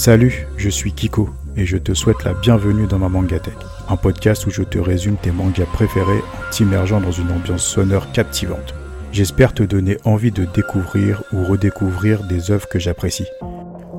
Salut, 0.00 0.46
je 0.56 0.70
suis 0.70 0.92
Kiko 0.92 1.28
et 1.58 1.66
je 1.66 1.76
te 1.76 1.92
souhaite 1.92 2.24
la 2.24 2.32
bienvenue 2.32 2.86
dans 2.86 2.98
ma 2.98 3.10
Mangatech, 3.10 3.52
un 3.86 3.96
podcast 3.96 4.46
où 4.46 4.50
je 4.50 4.62
te 4.62 4.78
résume 4.78 5.16
tes 5.16 5.30
mangas 5.30 5.66
préférés 5.74 6.22
en 6.38 6.50
t'immergeant 6.50 7.02
dans 7.02 7.12
une 7.12 7.30
ambiance 7.30 7.66
sonore 7.66 8.10
captivante. 8.12 8.74
J'espère 9.12 9.52
te 9.52 9.62
donner 9.62 9.98
envie 10.06 10.30
de 10.30 10.46
découvrir 10.46 11.22
ou 11.34 11.44
redécouvrir 11.44 12.24
des 12.24 12.50
œuvres 12.50 12.66
que 12.66 12.78
j'apprécie. 12.78 13.26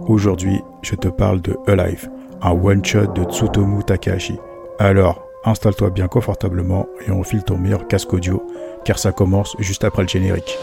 Aujourd'hui, 0.07 0.59
je 0.81 0.95
te 0.95 1.07
parle 1.07 1.39
de 1.39 1.55
Alive, 1.67 2.09
un 2.41 2.53
one-shot 2.53 3.13
de 3.13 3.23
Tsutomu 3.25 3.83
Takahashi. 3.83 4.39
Alors, 4.79 5.23
installe-toi 5.45 5.91
bien 5.91 6.07
confortablement 6.07 6.87
et 7.05 7.11
enfile 7.11 7.43
ton 7.43 7.59
meilleur 7.59 7.87
casque 7.87 8.11
audio, 8.11 8.43
car 8.85 8.97
ça 8.97 9.11
commence 9.11 9.55
juste 9.59 9.83
après 9.83 10.01
le 10.01 10.09
générique. 10.09 10.57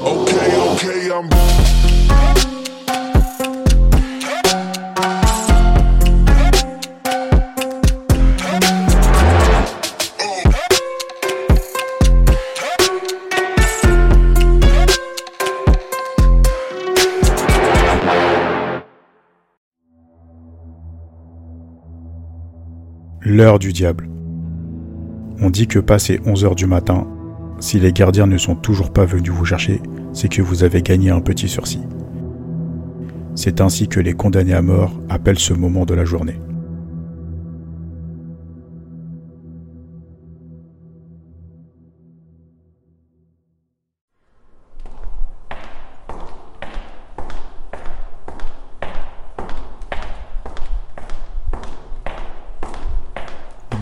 L'heure 23.31 23.59
du 23.59 23.75
diable. 23.75 24.09
On 25.43 25.51
dit 25.51 25.67
que 25.67 25.79
passé 25.79 26.19
11 26.25 26.47
heures 26.47 26.55
du 26.55 26.65
matin, 26.65 27.07
si 27.61 27.79
les 27.79 27.93
gardiens 27.93 28.27
ne 28.27 28.39
sont 28.39 28.55
toujours 28.55 28.91
pas 28.91 29.05
venus 29.05 29.33
vous 29.33 29.45
chercher, 29.45 29.83
c'est 30.15 30.31
que 30.31 30.41
vous 30.41 30.65
avez 30.65 30.81
gagné 30.81 31.11
un 31.11 31.21
petit 31.21 31.47
sursis. 31.47 31.83
C'est 33.35 33.61
ainsi 33.61 33.87
que 33.87 34.01
les 34.01 34.15
condamnés 34.15 34.55
à 34.55 34.63
mort 34.63 34.99
appellent 35.11 35.39
ce 35.39 35.53
moment 35.53 35.85
de 35.85 35.93
la 35.93 36.07
journée. 36.07 36.41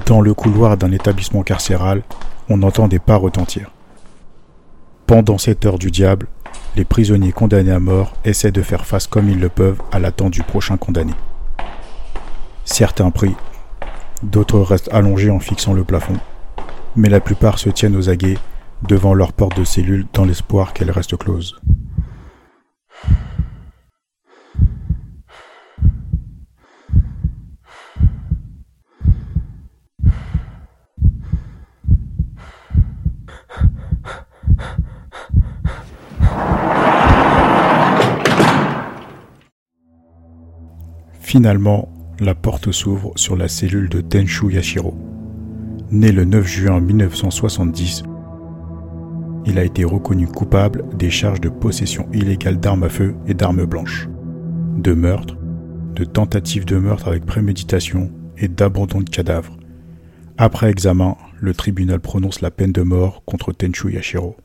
Dans 0.06 0.20
le 0.20 0.34
couloir 0.34 0.76
d'un 0.76 0.92
établissement 0.92 1.42
carcéral, 1.42 2.02
on 2.48 2.62
entend 2.62 2.86
des 2.86 3.00
pas 3.00 3.16
retentir. 3.16 3.72
Pendant 5.08 5.36
cette 5.36 5.66
heure 5.66 5.80
du 5.80 5.90
diable, 5.90 6.28
les 6.76 6.84
prisonniers 6.84 7.32
condamnés 7.32 7.72
à 7.72 7.80
mort 7.80 8.12
essaient 8.24 8.52
de 8.52 8.62
faire 8.62 8.86
face 8.86 9.08
comme 9.08 9.28
ils 9.28 9.40
le 9.40 9.48
peuvent 9.48 9.82
à 9.90 9.98
l'attente 9.98 10.32
du 10.32 10.44
prochain 10.44 10.76
condamné. 10.76 11.12
Certains 12.64 13.10
prient, 13.10 13.34
d'autres 14.22 14.60
restent 14.60 14.92
allongés 14.92 15.30
en 15.30 15.40
fixant 15.40 15.72
le 15.72 15.82
plafond, 15.82 16.18
mais 16.94 17.08
la 17.08 17.18
plupart 17.18 17.58
se 17.58 17.68
tiennent 17.68 17.96
aux 17.96 18.08
aguets 18.08 18.38
devant 18.88 19.12
leur 19.12 19.32
porte 19.32 19.58
de 19.58 19.64
cellule 19.64 20.06
dans 20.12 20.24
l'espoir 20.24 20.72
qu'elle 20.72 20.92
reste 20.92 21.16
close. 21.16 21.60
Finalement, 41.26 41.88
la 42.20 42.36
porte 42.36 42.70
s'ouvre 42.70 43.10
sur 43.16 43.34
la 43.34 43.48
cellule 43.48 43.88
de 43.88 44.00
Tenshu 44.00 44.52
Yashiro. 44.52 44.96
Né 45.90 46.12
le 46.12 46.24
9 46.24 46.46
juin 46.46 46.80
1970, 46.80 48.04
il 49.44 49.58
a 49.58 49.64
été 49.64 49.82
reconnu 49.82 50.28
coupable 50.28 50.84
des 50.96 51.10
charges 51.10 51.40
de 51.40 51.48
possession 51.48 52.06
illégale 52.12 52.60
d'armes 52.60 52.84
à 52.84 52.88
feu 52.88 53.16
et 53.26 53.34
d'armes 53.34 53.64
blanches, 53.64 54.08
de 54.78 54.92
meurtre, 54.92 55.36
de 55.96 56.04
tentative 56.04 56.64
de 56.64 56.76
meurtre 56.76 57.08
avec 57.08 57.26
préméditation 57.26 58.12
et 58.38 58.46
d'abandon 58.46 59.00
de 59.00 59.10
cadavre. 59.10 59.56
Après 60.38 60.70
examen, 60.70 61.16
le 61.40 61.54
tribunal 61.54 61.98
prononce 61.98 62.40
la 62.40 62.52
peine 62.52 62.70
de 62.70 62.82
mort 62.82 63.24
contre 63.24 63.52
Tenshu 63.52 63.92
Yashiro. 63.92 64.36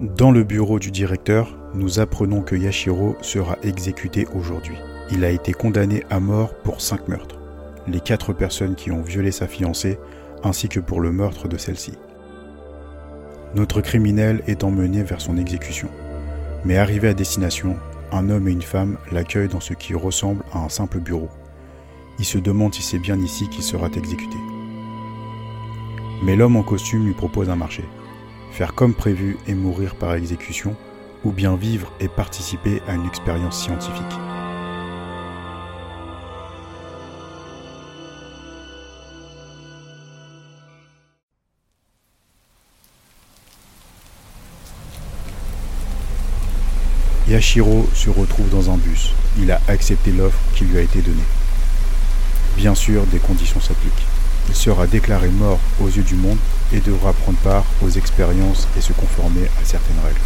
Dans 0.00 0.30
le 0.30 0.44
bureau 0.44 0.78
du 0.78 0.92
directeur, 0.92 1.58
nous 1.74 1.98
apprenons 1.98 2.42
que 2.42 2.54
Yashiro 2.54 3.16
sera 3.20 3.58
exécuté 3.64 4.28
aujourd'hui. 4.32 4.76
Il 5.10 5.24
a 5.24 5.30
été 5.30 5.52
condamné 5.52 6.04
à 6.08 6.20
mort 6.20 6.54
pour 6.62 6.80
cinq 6.80 7.08
meurtres, 7.08 7.40
les 7.88 7.98
quatre 7.98 8.32
personnes 8.32 8.76
qui 8.76 8.92
ont 8.92 9.02
violé 9.02 9.32
sa 9.32 9.48
fiancée, 9.48 9.98
ainsi 10.44 10.68
que 10.68 10.78
pour 10.78 11.00
le 11.00 11.10
meurtre 11.10 11.48
de 11.48 11.58
celle-ci. 11.58 11.94
Notre 13.56 13.80
criminel 13.80 14.44
est 14.46 14.62
emmené 14.62 15.02
vers 15.02 15.20
son 15.20 15.36
exécution. 15.36 15.88
Mais 16.64 16.76
arrivé 16.76 17.08
à 17.08 17.14
destination, 17.14 17.74
un 18.12 18.30
homme 18.30 18.46
et 18.46 18.52
une 18.52 18.62
femme 18.62 18.98
l'accueillent 19.10 19.48
dans 19.48 19.58
ce 19.58 19.74
qui 19.74 19.94
ressemble 19.94 20.44
à 20.52 20.60
un 20.60 20.68
simple 20.68 21.00
bureau. 21.00 21.28
Il 22.20 22.24
se 22.24 22.38
demande 22.38 22.72
si 22.72 22.82
c'est 22.82 23.00
bien 23.00 23.18
ici 23.18 23.48
qu'il 23.48 23.64
sera 23.64 23.88
exécuté. 23.88 24.36
Mais 26.22 26.36
l'homme 26.36 26.54
en 26.54 26.62
costume 26.62 27.04
lui 27.04 27.14
propose 27.14 27.50
un 27.50 27.56
marché 27.56 27.82
faire 28.52 28.74
comme 28.74 28.94
prévu 28.94 29.36
et 29.46 29.54
mourir 29.54 29.94
par 29.94 30.14
exécution, 30.14 30.74
ou 31.24 31.32
bien 31.32 31.56
vivre 31.56 31.92
et 32.00 32.08
participer 32.08 32.80
à 32.86 32.94
une 32.94 33.06
expérience 33.06 33.62
scientifique. 33.62 34.04
Yashiro 47.28 47.86
se 47.92 48.08
retrouve 48.08 48.48
dans 48.48 48.70
un 48.70 48.78
bus. 48.78 49.12
Il 49.38 49.52
a 49.52 49.60
accepté 49.68 50.12
l'offre 50.12 50.38
qui 50.54 50.64
lui 50.64 50.78
a 50.78 50.80
été 50.80 51.02
donnée. 51.02 51.16
Bien 52.56 52.74
sûr, 52.74 53.04
des 53.06 53.18
conditions 53.18 53.60
s'appliquent. 53.60 54.17
Il 54.48 54.54
sera 54.54 54.86
déclaré 54.86 55.28
mort 55.28 55.60
aux 55.80 55.88
yeux 55.88 56.02
du 56.02 56.14
monde 56.14 56.38
et 56.72 56.80
devra 56.80 57.12
prendre 57.12 57.38
part 57.38 57.64
aux 57.82 57.90
expériences 57.90 58.66
et 58.76 58.80
se 58.80 58.92
conformer 58.92 59.44
à 59.60 59.64
certaines 59.64 60.00
règles. 60.04 60.20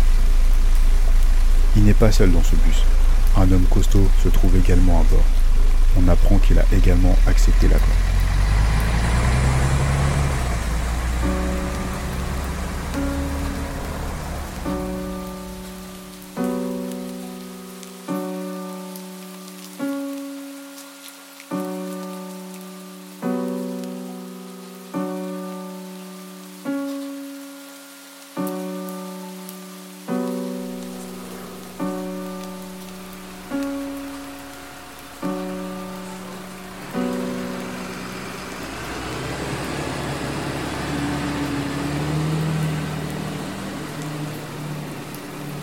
Il 1.77 1.84
n'est 1.84 1.94
pas 1.94 2.12
seul 2.12 2.31
dans 2.31 2.43
ce 2.43 2.55
bus. 2.56 2.84
Un 3.37 3.50
homme 3.50 3.65
costaud 3.71 4.09
se 4.22 4.28
trouve 4.28 4.56
également 4.56 5.00
à 5.00 5.05
bord. 5.05 5.25
On 5.99 6.09
apprend 6.09 6.38
qu'il 6.38 6.59
a 6.59 6.65
également 6.72 7.16
accepté 7.27 7.66
l'accord. 7.66 8.12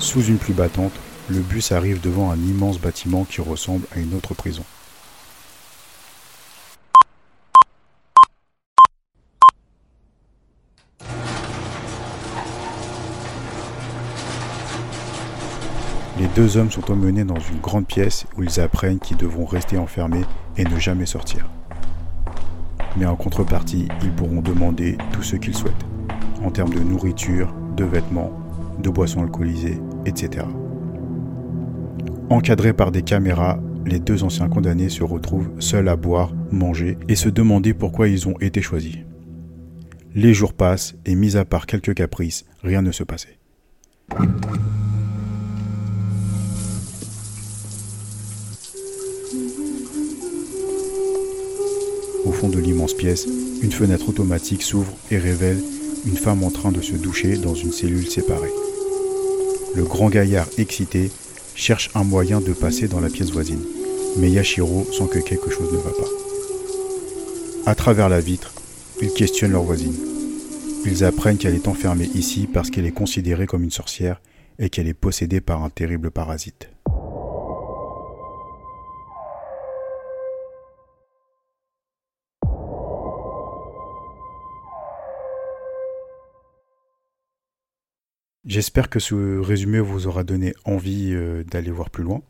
Sous 0.09 0.23
une 0.23 0.39
pluie 0.39 0.55
battante, 0.55 0.93
le 1.29 1.37
bus 1.37 1.71
arrive 1.71 2.01
devant 2.01 2.31
un 2.31 2.35
immense 2.35 2.79
bâtiment 2.79 3.25
qui 3.25 3.41
ressemble 3.41 3.85
à 3.95 3.99
une 3.99 4.15
autre 4.15 4.33
prison. 4.33 4.63
Les 16.17 16.27
deux 16.35 16.57
hommes 16.57 16.71
sont 16.71 16.89
emmenés 16.89 17.23
dans 17.23 17.39
une 17.39 17.59
grande 17.59 17.85
pièce 17.85 18.25
où 18.35 18.41
ils 18.41 18.59
apprennent 18.59 18.97
qu'ils 18.97 19.17
devront 19.17 19.45
rester 19.45 19.77
enfermés 19.77 20.25
et 20.57 20.63
ne 20.63 20.79
jamais 20.79 21.05
sortir. 21.05 21.47
Mais 22.97 23.05
en 23.05 23.15
contrepartie, 23.15 23.87
ils 24.01 24.11
pourront 24.11 24.41
demander 24.41 24.97
tout 25.11 25.21
ce 25.21 25.35
qu'ils 25.35 25.55
souhaitent, 25.55 25.85
en 26.43 26.49
termes 26.49 26.73
de 26.73 26.79
nourriture, 26.79 27.53
de 27.77 27.83
vêtements, 27.83 28.48
de 28.79 28.89
boissons 28.89 29.23
alcoolisées, 29.23 29.79
etc. 30.05 30.45
Encadrés 32.29 32.73
par 32.73 32.91
des 32.91 33.01
caméras, 33.01 33.59
les 33.85 33.99
deux 33.99 34.23
anciens 34.23 34.49
condamnés 34.49 34.89
se 34.89 35.03
retrouvent 35.03 35.49
seuls 35.59 35.87
à 35.87 35.95
boire, 35.95 36.31
manger 36.51 36.97
et 37.07 37.15
se 37.15 37.29
demander 37.29 37.73
pourquoi 37.73 38.07
ils 38.07 38.27
ont 38.27 38.37
été 38.39 38.61
choisis. 38.61 38.97
Les 40.15 40.33
jours 40.33 40.53
passent 40.53 40.95
et 41.05 41.15
mis 41.15 41.37
à 41.37 41.45
part 41.45 41.65
quelques 41.65 41.93
caprices, 41.93 42.45
rien 42.61 42.81
ne 42.81 42.91
se 42.91 43.03
passait. 43.03 43.37
Au 52.25 52.31
fond 52.31 52.49
de 52.49 52.59
l'immense 52.59 52.93
pièce, 52.93 53.27
une 53.61 53.71
fenêtre 53.71 54.09
automatique 54.09 54.61
s'ouvre 54.61 54.93
et 55.11 55.17
révèle 55.17 55.59
une 56.05 56.17
femme 56.17 56.43
en 56.43 56.51
train 56.51 56.71
de 56.71 56.81
se 56.81 56.95
doucher 56.95 57.37
dans 57.37 57.53
une 57.53 57.71
cellule 57.71 58.07
séparée. 58.07 58.51
Le 59.75 59.83
grand 59.83 60.09
gaillard 60.09 60.47
excité 60.57 61.11
cherche 61.55 61.91
un 61.93 62.03
moyen 62.03 62.41
de 62.41 62.53
passer 62.53 62.87
dans 62.87 62.99
la 62.99 63.09
pièce 63.09 63.31
voisine, 63.31 63.63
mais 64.17 64.31
Yashiro 64.31 64.87
sent 64.91 65.07
que 65.11 65.19
quelque 65.19 65.51
chose 65.51 65.71
ne 65.71 65.77
va 65.77 65.91
pas. 65.91 67.69
À 67.71 67.75
travers 67.75 68.09
la 68.09 68.19
vitre, 68.19 68.53
ils 69.01 69.13
questionnent 69.13 69.51
leur 69.51 69.63
voisine. 69.63 69.95
Ils 70.85 71.03
apprennent 71.03 71.37
qu'elle 71.37 71.55
est 71.55 71.67
enfermée 71.67 72.09
ici 72.15 72.47
parce 72.51 72.69
qu'elle 72.69 72.85
est 72.85 72.91
considérée 72.91 73.45
comme 73.45 73.63
une 73.63 73.71
sorcière 73.71 74.21
et 74.57 74.69
qu'elle 74.69 74.87
est 74.87 74.93
possédée 74.93 75.41
par 75.41 75.63
un 75.63 75.69
terrible 75.69 76.09
parasite. 76.09 76.69
J'espère 88.49 88.89
que 88.89 88.99
ce 88.99 89.37
résumé 89.39 89.79
vous 89.79 90.07
aura 90.07 90.23
donné 90.23 90.55
envie 90.65 91.11
euh, 91.13 91.43
d'aller 91.43 91.69
voir 91.69 91.91
plus 91.91 92.03
loin. 92.03 92.23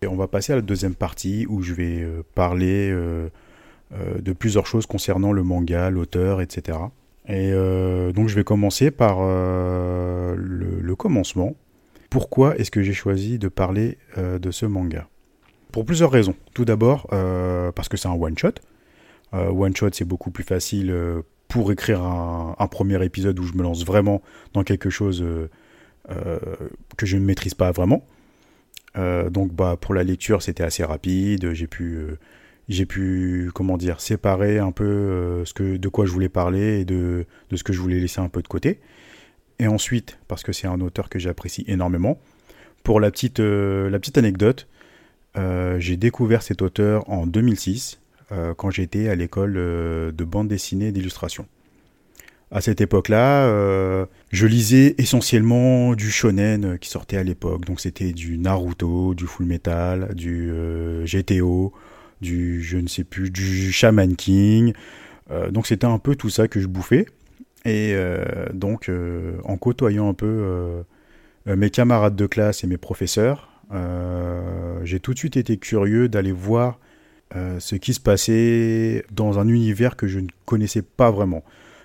Et 0.00 0.06
on 0.06 0.14
va 0.14 0.28
passer 0.28 0.52
à 0.52 0.56
la 0.56 0.62
deuxième 0.62 0.94
partie 0.94 1.44
où 1.48 1.60
je 1.60 1.74
vais 1.74 2.02
euh, 2.02 2.22
parler 2.36 2.88
euh, 2.92 3.28
de 4.20 4.32
plusieurs 4.32 4.68
choses 4.68 4.86
concernant 4.86 5.32
le 5.32 5.42
manga, 5.42 5.90
l'auteur, 5.90 6.40
etc. 6.40 6.78
Et 7.28 7.52
donc 8.12 8.28
je 8.28 8.34
vais 8.34 8.44
commencer 8.44 8.90
par 8.92 9.20
le, 9.20 10.94
commencement. 10.96 11.54
Pourquoi 12.08 12.56
est-ce 12.56 12.70
que 12.70 12.82
j'ai 12.82 12.92
choisi 12.92 13.38
de 13.38 13.48
parler 13.48 13.98
de 14.16 14.50
ce 14.50 14.66
manga? 14.66 15.08
Pour 15.72 15.84
plusieurs 15.84 16.10
raisons. 16.10 16.34
Tout 16.54 16.64
d'abord 16.64 17.08
parce 17.74 17.88
que 17.88 17.96
c'est 17.96 18.08
un 18.08 18.14
one-shot. 18.14 18.54
one-shot 19.32 19.90
c'est 19.92 20.04
beaucoup 20.04 20.30
plus 20.30 20.44
facile 20.44 20.94
pour 21.50 21.72
écrire 21.72 22.00
un, 22.00 22.68
premier 22.68 23.04
épisode 23.04 23.38
où 23.40 23.42
je 23.42 23.54
me 23.54 23.62
lance 23.62 23.84
vraiment 23.84 24.22
dans 24.54 24.62
quelque 24.62 24.88
chose 24.88 25.20
euh, 25.22 25.50
euh, 26.10 26.38
que 26.96 27.04
je 27.04 27.16
ne 27.16 27.24
maîtrise 27.24 27.54
pas 27.54 27.72
vraiment. 27.72 28.06
Euh, 28.96 29.30
donc 29.30 29.52
bah 29.52 29.76
pour 29.78 29.94
la 29.94 30.02
lecture 30.02 30.42
c'était 30.42 30.62
assez 30.62 30.84
rapide, 30.84 31.52
j'ai 31.52 31.66
pu 32.86 33.50
comment 33.52 33.76
dire 33.76 34.00
séparer 34.00 34.58
un 34.58 34.72
peu 34.72 35.44
ce 35.44 35.76
de 35.76 35.88
quoi 35.88 36.06
je 36.06 36.12
voulais 36.12 36.28
parler 36.28 36.80
et 36.80 36.84
de, 36.84 37.26
de, 37.50 37.56
ce 37.56 37.64
que 37.64 37.72
je 37.72 37.80
voulais 37.80 37.98
laisser 38.00 38.20
un 38.20 38.28
peu 38.28 38.42
de 38.42 38.48
côté. 38.48 38.80
Et 39.58 39.66
ensuite 39.66 40.18
parce 40.28 40.44
que 40.44 40.52
c'est 40.52 40.68
un 40.68 40.80
auteur 40.80 41.08
que 41.08 41.18
j'apprécie 41.18 41.64
énormément. 41.66 42.20
Pour 42.84 43.00
la 43.00 43.10
petite 43.10 43.40
anecdote, 43.40 44.68
j'ai 45.34 45.96
découvert 45.96 46.42
cet 46.42 46.62
auteur 46.62 47.08
en 47.10 47.26
2006 47.26 47.96
euh, 47.96 48.00
quand 48.56 48.70
j'étais 48.70 49.08
à 49.08 49.14
l'école 49.14 49.54
euh, 49.56 50.12
de 50.12 50.24
bande 50.24 50.48
dessinée 50.48 50.88
et 50.88 50.92
d'illustration. 50.92 51.46
À 52.52 52.60
cette 52.60 52.80
époque-là, 52.80 53.46
euh, 53.46 54.06
je 54.30 54.46
lisais 54.46 54.94
essentiellement 54.98 55.94
du 55.94 56.10
shonen 56.10 56.78
qui 56.78 56.90
sortait 56.90 57.16
à 57.16 57.22
l'époque. 57.22 57.64
Donc 57.64 57.80
c'était 57.80 58.12
du 58.12 58.38
Naruto, 58.38 59.14
du 59.14 59.26
Full 59.26 59.46
Metal, 59.46 60.14
du 60.14 60.52
GTO, 61.04 61.72
du 62.20 62.60
je 62.60 62.78
ne 62.78 62.88
sais 62.88 63.04
plus, 63.04 63.30
du 63.30 63.70
Shaman 63.70 64.16
King. 64.16 64.72
donc 65.52 65.68
c'était 65.68 65.86
un 65.86 65.98
peu 65.98 66.16
tout 66.16 66.28
ça 66.28 66.48
que 66.48 66.58
je 66.58 66.66
bouffais. 66.66 67.06
Et 67.64 67.94
donc 68.52 68.90
en 69.44 69.56
côtoyant 69.56 70.08
un 70.08 70.14
peu 70.14 70.82
mes 71.46 71.70
camarades 71.70 72.16
de 72.16 72.26
classe 72.26 72.64
et 72.64 72.66
mes 72.66 72.78
professeurs, 72.78 73.48
j'ai 74.82 74.98
tout 74.98 75.14
de 75.14 75.18
suite 75.18 75.36
été 75.36 75.56
curieux 75.56 76.08
d'aller 76.08 76.32
voir 76.32 76.80
euh, 77.36 77.60
ce 77.60 77.76
qui 77.76 77.94
se 77.94 78.00
passait 78.00 79.04
dans 79.12 79.38
un 79.38 79.46
univers 79.46 79.94
que 79.96 80.08
je 80.08 80.18
ne 80.18 80.28
connaissais 80.46 80.82
pas 80.82 81.10
vraiment. 81.10 81.44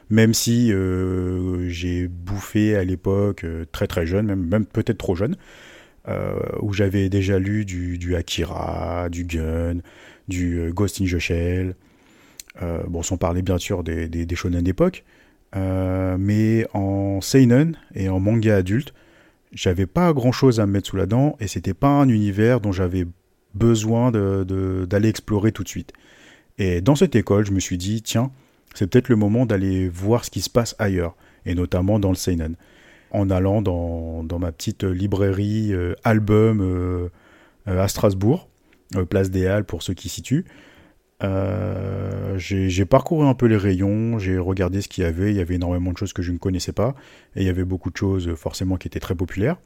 Même 0.09 0.33
si 0.33 0.71
euh, 0.71 1.67
j'ai 1.69 2.07
bouffé 2.07 2.75
à 2.75 2.83
l'époque, 2.83 3.43
euh, 3.43 3.65
très 3.71 3.87
très 3.87 4.07
jeune, 4.07 4.25
même, 4.25 4.43
même 4.43 4.65
peut-être 4.65 4.97
trop 4.97 5.15
jeune, 5.15 5.35
où 6.61 6.71
j'avais 6.71 7.09
déjà 7.09 7.39
lu 7.39 7.65
du, 7.65 8.15
Akira, 8.15 9.09
du 9.09 9.25
Gun, 9.25 9.77
du 10.27 10.71
Ghost 10.71 11.01
in 11.01 11.05
the 11.05 11.17
Shell, 11.17 11.75
bon, 12.87 13.01
sans 13.01 13.17
parler 13.17 13.41
bien 13.41 13.57
sûr 13.57 13.83
des, 13.83 14.07
des, 14.07 14.27
des 14.27 14.35
shonen 14.35 14.61
d'époque, 14.61 15.03
mais 15.55 16.67
en 16.75 17.21
seinen 17.21 17.75
et 17.95 18.07
en 18.07 18.19
manga 18.19 18.57
adulte, 18.57 18.93
j'avais 19.51 19.87
pas 19.87 20.13
grand 20.13 20.31
chose 20.31 20.59
à 20.59 20.67
me 20.67 20.73
mettre 20.73 20.89
sous 20.89 20.95
la 20.95 21.07
dent 21.07 21.37
et 21.39 21.47
c'était 21.47 21.73
pas 21.73 21.89
un 21.89 22.07
univers 22.07 22.61
dont 22.61 22.71
j'avais 22.71 23.07
besoin 23.55 24.11
d'aller 24.11 25.09
explorer 25.09 25.51
tout 25.51 25.63
de 25.63 25.69
suite. 25.69 25.93
Et 26.57 26.81
dans 26.81 26.95
cette 26.95 27.15
école, 27.15 27.45
je 27.45 27.51
me 27.51 27.59
suis 27.59 27.77
dit, 27.77 28.01
tiens, 28.01 28.31
c'est 28.73 28.87
peut-être 28.87 29.09
le 29.09 29.15
moment 29.15 29.45
d'aller 29.45 29.89
voir 29.89 30.25
ce 30.25 30.29
qui 30.29 30.41
se 30.41 30.49
passe 30.49 30.75
ailleurs, 30.79 31.15
et 31.45 31.55
notamment 31.55 31.99
dans 31.99 32.09
le 32.09 32.15
Seinen. 32.15 32.55
En 33.11 33.29
allant 33.29 33.61
dans, 33.61 34.39
ma 34.39 34.51
petite 34.51 34.83
librairie 34.83 35.73
euh, 35.73 35.95
album 36.03 36.59
euh, 36.61 37.09
euh, 37.67 37.81
à 37.81 37.87
Strasbourg, 37.87 38.49
place 39.09 39.31
des 39.31 39.47
Halles 39.47 39.63
pour 39.63 39.81
ceux 39.81 39.93
qui 39.93 40.09
situent, 40.09 40.45
j'ai 41.21 42.85
parcouru 42.85 43.25
un 43.25 43.33
peu 43.33 43.47
les 43.47 43.57
rayons, 43.57 44.19
j'ai 44.19 44.37
regardé 44.37 44.81
ce 44.81 44.87
qu'il 44.87 45.03
y 45.03 45.07
avait, 45.07 45.31
il 45.31 45.37
y 45.37 45.39
avait 45.39 45.55
énormément 45.55 45.91
de 45.91 45.97
choses 45.97 46.13
que 46.13 46.21
je 46.21 46.31
ne 46.31 46.37
connaissais 46.37 46.73
pas, 46.73 46.93
et 47.35 47.41
il 47.41 47.45
y 47.47 47.49
avait 47.49 47.63
beaucoup 47.63 47.89
de 47.89 47.97
choses 47.97 48.35
forcément 48.35 48.75
qui 48.75 48.87
étaient 48.87 48.99
très 48.99 49.15
populaires. 49.15 49.57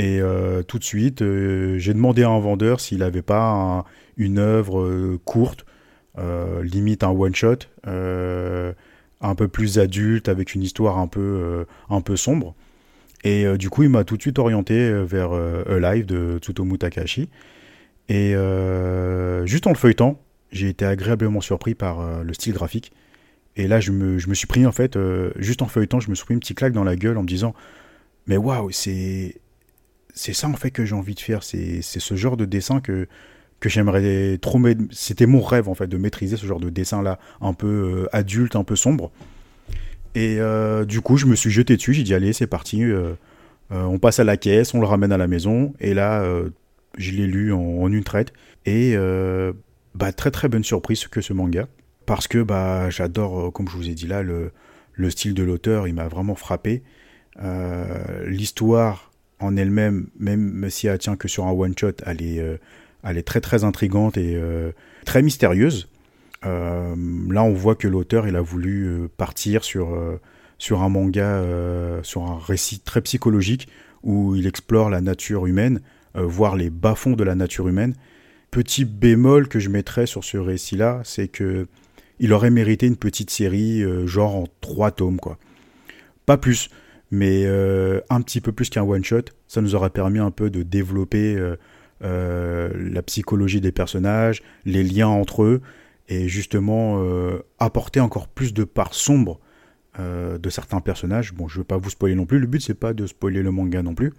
Et 0.00 0.18
euh, 0.22 0.62
tout 0.62 0.78
de 0.78 0.84
suite, 0.84 1.20
euh, 1.20 1.76
j'ai 1.76 1.92
demandé 1.92 2.22
à 2.22 2.30
un 2.30 2.40
vendeur 2.40 2.80
s'il 2.80 3.00
n'avait 3.00 3.20
pas 3.20 3.84
une 4.16 4.38
œuvre 4.38 4.80
euh, 4.80 5.20
courte, 5.26 5.66
limite 6.62 7.04
un 7.04 7.10
one-shot, 7.10 7.66
un 7.84 9.34
peu 9.34 9.48
plus 9.48 9.78
adulte, 9.78 10.30
avec 10.30 10.54
une 10.54 10.62
histoire 10.62 10.98
un 10.98 11.06
peu, 11.06 11.66
un 11.88 12.00
peu 12.00 12.16
sombre. 12.16 12.54
Et 13.24 13.46
du 13.56 13.70
coup, 13.70 13.84
il 13.84 13.88
m'a 13.88 14.04
tout 14.04 14.18
de 14.18 14.22
suite 14.22 14.38
orienté 14.38 14.92
vers 15.04 15.32
A 15.32 15.78
Live 15.78 16.04
de 16.04 16.38
Tsutomu 16.38 16.76
Takashi. 16.76 17.30
Et 18.10 18.34
juste 19.46 19.66
en 19.66 19.70
le 19.70 19.76
feuilletant, 19.76 20.20
j'ai 20.52 20.68
été 20.68 20.84
agréablement 20.84 21.40
surpris 21.40 21.74
par 21.74 22.22
le 22.22 22.34
style 22.34 22.52
graphique. 22.52 22.92
Et 23.56 23.66
là, 23.66 23.80
je 23.80 23.92
me, 23.92 24.18
je 24.18 24.28
me 24.28 24.34
suis 24.34 24.46
pris, 24.46 24.66
en 24.66 24.72
fait, 24.72 24.98
juste 25.36 25.62
en 25.62 25.68
feuilletant, 25.68 26.00
je 26.00 26.10
me 26.10 26.14
suis 26.14 26.26
pris 26.26 26.34
une 26.34 26.40
petite 26.40 26.58
claque 26.58 26.74
dans 26.74 26.84
la 26.84 26.96
gueule 26.96 27.16
en 27.16 27.22
me 27.22 27.28
disant 27.28 27.54
Mais 28.26 28.36
waouh, 28.36 28.70
c'est 28.72 29.40
c'est 30.14 30.32
ça 30.32 30.48
en 30.48 30.54
fait 30.54 30.70
que 30.70 30.84
j'ai 30.84 30.94
envie 30.94 31.14
de 31.14 31.20
faire. 31.20 31.42
C'est 31.42 31.82
ce 31.82 32.14
genre 32.14 32.36
de 32.36 32.44
dessin 32.44 32.80
que, 32.80 33.06
que 33.60 33.68
j'aimerais 33.68 34.38
trop. 34.38 34.60
C'était 34.90 35.26
mon 35.26 35.42
rêve 35.42 35.68
en 35.68 35.74
fait 35.74 35.86
de 35.86 35.96
maîtriser 35.96 36.36
ce 36.36 36.46
genre 36.46 36.60
de 36.60 36.70
dessin 36.70 37.02
là, 37.02 37.18
un 37.40 37.52
peu 37.52 37.66
euh, 37.66 38.16
adulte, 38.16 38.56
un 38.56 38.64
peu 38.64 38.76
sombre. 38.76 39.12
Et 40.14 40.36
euh, 40.40 40.84
du 40.84 41.00
coup, 41.00 41.16
je 41.16 41.26
me 41.26 41.36
suis 41.36 41.50
jeté 41.50 41.76
dessus. 41.76 41.94
J'ai 41.94 42.02
dit 42.02 42.14
allez, 42.14 42.32
c'est 42.32 42.46
parti. 42.46 42.82
Euh, 42.82 43.14
on 43.70 43.98
passe 43.98 44.18
à 44.18 44.24
la 44.24 44.36
caisse, 44.36 44.74
on 44.74 44.80
le 44.80 44.86
ramène 44.86 45.12
à 45.12 45.18
la 45.18 45.28
maison. 45.28 45.74
Et 45.78 45.94
là, 45.94 46.24
je 46.98 47.12
l'ai 47.12 47.26
lu 47.26 47.52
en, 47.52 47.86
une 47.86 48.02
traite. 48.02 48.32
Et 48.66 48.96
bah, 49.94 50.12
très 50.12 50.32
très 50.32 50.48
bonne 50.48 50.64
surprise 50.64 51.06
que 51.06 51.20
ce 51.20 51.32
manga. 51.32 51.68
Parce 52.06 52.26
que 52.26 52.42
bah, 52.42 52.90
j'adore, 52.90 53.52
comme 53.52 53.68
je 53.68 53.76
vous 53.76 53.88
ai 53.88 53.94
dit 53.94 54.08
là, 54.08 54.22
le, 54.22 54.50
le 54.94 55.10
style 55.10 55.34
de 55.34 55.44
l'auteur. 55.44 55.86
Il 55.86 55.94
m'a 55.94 56.08
vraiment 56.08 56.34
frappé. 56.34 56.82
L'histoire 58.26 59.09
en 59.40 59.56
elle-même, 59.56 60.08
même 60.18 60.68
si 60.70 60.86
elle 60.86 60.98
tient 60.98 61.16
que 61.16 61.26
sur 61.26 61.46
un 61.46 61.52
one-shot, 61.52 61.92
elle, 62.06 62.22
est, 62.22 62.38
euh, 62.38 62.56
elle 63.02 63.18
est 63.18 63.22
très 63.22 63.40
très 63.40 63.64
intrigante 63.64 64.16
et 64.16 64.36
euh, 64.36 64.70
très 65.04 65.22
mystérieuse. 65.22 65.88
Euh, 66.46 66.94
là, 67.30 67.42
on 67.42 67.52
voit 67.52 67.74
que 67.74 67.88
l'auteur, 67.88 68.28
il 68.28 68.36
a 68.36 68.42
voulu 68.42 69.08
partir 69.16 69.64
sur, 69.64 69.98
sur 70.58 70.82
un 70.82 70.88
manga, 70.88 71.42
sur 72.02 72.22
un 72.22 72.38
récit 72.38 72.80
très 72.80 73.00
psychologique 73.00 73.68
où 74.02 74.34
il 74.36 74.46
explore 74.46 74.88
la 74.88 75.00
nature 75.00 75.46
humaine, 75.46 75.80
voire 76.14 76.56
les 76.56 76.70
bas-fonds 76.70 77.16
de 77.16 77.24
la 77.24 77.34
nature 77.34 77.68
humaine. 77.68 77.94
Petit 78.50 78.84
bémol 78.84 79.48
que 79.48 79.58
je 79.58 79.68
mettrais 79.68 80.06
sur 80.06 80.24
ce 80.24 80.36
récit-là, 80.38 81.02
c'est 81.04 81.28
que 81.28 81.66
il 82.18 82.34
aurait 82.34 82.50
mérité 82.50 82.86
une 82.86 82.96
petite 82.96 83.30
série, 83.30 83.82
genre 84.06 84.36
en 84.36 84.44
trois 84.60 84.90
tomes, 84.90 85.18
quoi. 85.18 85.38
Pas 86.26 86.36
plus 86.36 86.70
mais 87.10 87.44
euh, 87.44 88.00
un 88.08 88.20
petit 88.22 88.40
peu 88.40 88.52
plus 88.52 88.70
qu'un 88.70 88.82
one-shot. 88.82 89.24
Ça 89.48 89.60
nous 89.60 89.74
aura 89.74 89.90
permis 89.90 90.18
un 90.18 90.30
peu 90.30 90.50
de 90.50 90.62
développer 90.62 91.36
euh, 91.36 91.56
euh, 92.02 92.70
la 92.76 93.02
psychologie 93.02 93.60
des 93.60 93.72
personnages, 93.72 94.42
les 94.64 94.82
liens 94.82 95.08
entre 95.08 95.42
eux, 95.42 95.60
et 96.08 96.28
justement 96.28 97.00
apporter 97.60 98.00
encore 98.00 98.26
plus 98.26 98.52
de 98.52 98.64
parts 98.64 98.94
sombres 98.94 99.38
de 99.96 100.50
certains 100.50 100.80
personnages. 100.80 101.32
Bon, 101.32 101.46
je 101.46 101.54
ne 101.54 101.58
veux 101.60 101.64
pas 101.64 101.76
vous 101.76 101.90
spoiler 101.90 102.16
non 102.16 102.26
plus, 102.26 102.40
le 102.40 102.48
but 102.48 102.60
c'est 102.60 102.74
pas 102.74 102.92
de 102.92 103.06
spoiler 103.06 103.44
le 103.44 103.52
manga 103.52 103.80
non 103.80 103.94
plus, 103.94 104.12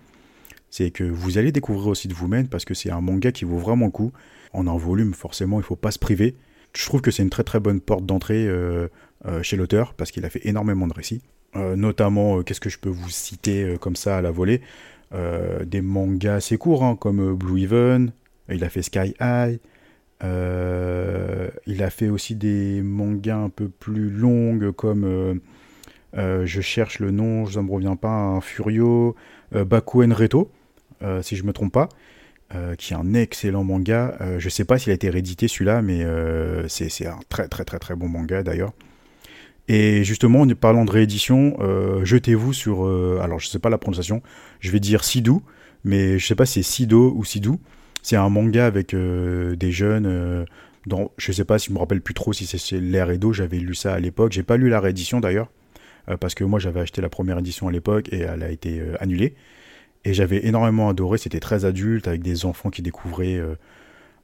c'est 0.70 0.92
que 0.92 1.04
vous 1.04 1.38
allez 1.38 1.52
découvrir 1.52 1.88
aussi 1.88 2.08
de 2.08 2.14
vous-même, 2.14 2.48
parce 2.48 2.64
que 2.64 2.74
c'est 2.74 2.92
un 2.92 3.02
manga 3.02 3.34
qui 3.34 3.44
vaut 3.44 3.58
vraiment 3.58 3.88
le 3.88 3.92
coup. 3.92 4.14
En 4.54 4.68
un 4.68 4.78
volume, 4.78 5.14
forcément, 5.14 5.58
il 5.58 5.64
ne 5.64 5.66
faut 5.66 5.76
pas 5.76 5.92
se 5.92 6.00
priver. 6.00 6.38
Je 6.74 6.86
trouve 6.86 7.02
que 7.02 7.12
c'est 7.12 7.24
une 7.24 7.30
très 7.30 7.44
très 7.44 7.60
bonne 7.60 7.82
porte 7.82 8.06
d'entrée 8.06 8.50
chez 9.42 9.58
l'auteur, 9.58 9.94
parce 9.94 10.12
qu'il 10.12 10.24
a 10.24 10.30
fait 10.30 10.48
énormément 10.48 10.88
de 10.88 10.94
récits. 10.94 11.22
Notamment, 11.56 12.44
qu'est-ce 12.44 12.60
que 12.62 12.70
je 12.70 12.80
peux 12.80 12.90
vous 12.90 13.10
citer 13.10 13.76
comme 13.80 13.96
ça 13.96 14.18
à 14.18 14.22
la 14.22 14.32
volée? 14.32 14.62
Des 15.12 15.82
mangas 15.82 16.36
assez 16.36 16.58
courts, 16.58 16.84
hein, 16.84 16.96
comme 16.96 17.36
Blue 17.36 17.62
Even, 17.62 18.12
il 18.50 18.64
a 18.64 18.70
fait 18.70 18.82
Sky 18.82 19.14
High, 19.20 19.60
il 20.22 21.84
a 21.84 21.90
fait 21.90 22.10
aussi 22.10 22.36
des 22.36 22.82
mangas 22.82 23.38
un 23.38 23.50
peu 23.50 23.68
plus 23.68 24.10
longues 24.10 24.72
comme 24.72 25.42
je 26.14 26.62
cherche 26.62 27.00
le 27.00 27.12
nom, 27.12 27.46
ça 27.46 27.62
ne 27.62 27.68
me 27.68 27.72
revient 27.72 27.98
pas, 28.00 28.40
Furio, 28.42 29.16
Bakuen 29.52 30.14
Reto, 30.14 30.50
si 31.22 31.36
je 31.36 31.44
me 31.44 31.54
trompe 31.54 31.74
pas. 31.74 31.90
Euh, 32.54 32.76
qui 32.76 32.92
est 32.92 32.98
un 32.98 33.14
excellent 33.14 33.64
manga. 33.64 34.18
Euh, 34.20 34.38
je 34.38 34.50
sais 34.50 34.66
pas 34.66 34.78
s'il 34.78 34.92
a 34.92 34.94
été 34.94 35.10
réédité 35.10 35.48
celui-là, 35.48 35.82
mais 35.82 36.04
euh, 36.04 36.68
c'est 36.68 37.06
un 37.06 37.20
très 37.30 37.48
très 37.48 37.64
très 37.64 37.80
très 37.80 37.96
bon 37.96 38.10
manga 38.10 38.44
d'ailleurs. 38.44 38.74
Et 39.72 40.04
justement, 40.04 40.42
en 40.42 40.50
parlant 40.50 40.84
de 40.84 40.92
réédition, 40.92 41.56
jetez-vous 42.04 42.52
sur. 42.52 42.86
alors, 43.22 43.40
je 43.40 43.48
sais 43.48 43.60
pas 43.60 43.70
la 43.70 43.78
prononciation, 43.78 44.22
je 44.60 44.70
vais 44.72 44.80
dire 44.80 45.04
Sidou, 45.04 45.44
mais 45.86 46.20
je 46.20 46.26
sais 46.26 46.36
pas 46.36 46.46
si 46.46 46.62
c'est 46.62 46.70
Sido 46.70 47.14
ou 47.16 47.24
Sidou. 47.24 47.60
C'est 48.02 48.18
un 48.18 48.30
manga 48.30 48.66
avec 48.66 48.94
des 48.94 49.72
jeunes. 49.72 50.46
dans, 50.88 51.12
je 51.18 51.32
sais 51.32 51.46
pas 51.46 51.58
si 51.58 51.70
je 51.70 51.74
me 51.74 51.80
rappelle 51.80 52.02
plus 52.02 52.14
trop 52.14 52.34
si 52.34 52.46
c'est 52.46 52.80
l'air 52.82 53.12
et 53.12 53.18
d'eau, 53.18 53.32
j'avais 53.32 53.60
lu 53.60 53.74
ça 53.74 53.94
à 53.94 54.00
l'époque. 54.00 54.34
J'ai 54.34 54.44
pas 54.44 54.58
lu 54.58 54.68
la 54.68 54.82
réédition 54.82 55.22
d'ailleurs, 55.22 55.50
parce 56.20 56.36
que 56.36 56.44
moi 56.44 56.60
j'avais 56.60 56.82
acheté 56.82 57.02
la 57.02 57.10
première 57.10 57.40
édition 57.40 57.70
à 57.70 57.72
l'époque 57.72 58.10
et 58.12 58.20
elle 58.20 58.44
a 58.44 58.52
été 58.52 58.82
annulée. 59.00 59.36
Et 60.04 60.14
j'avais 60.14 60.46
énormément 60.46 60.90
adoré, 60.90 61.18
c'était 61.18 61.40
très 61.40 61.66
adulte, 61.66 62.08
avec 62.08 62.24
des 62.24 62.46
enfants 62.46 62.70
qui 62.70 62.82
découvraient 62.82 63.38
euh, 63.38 63.56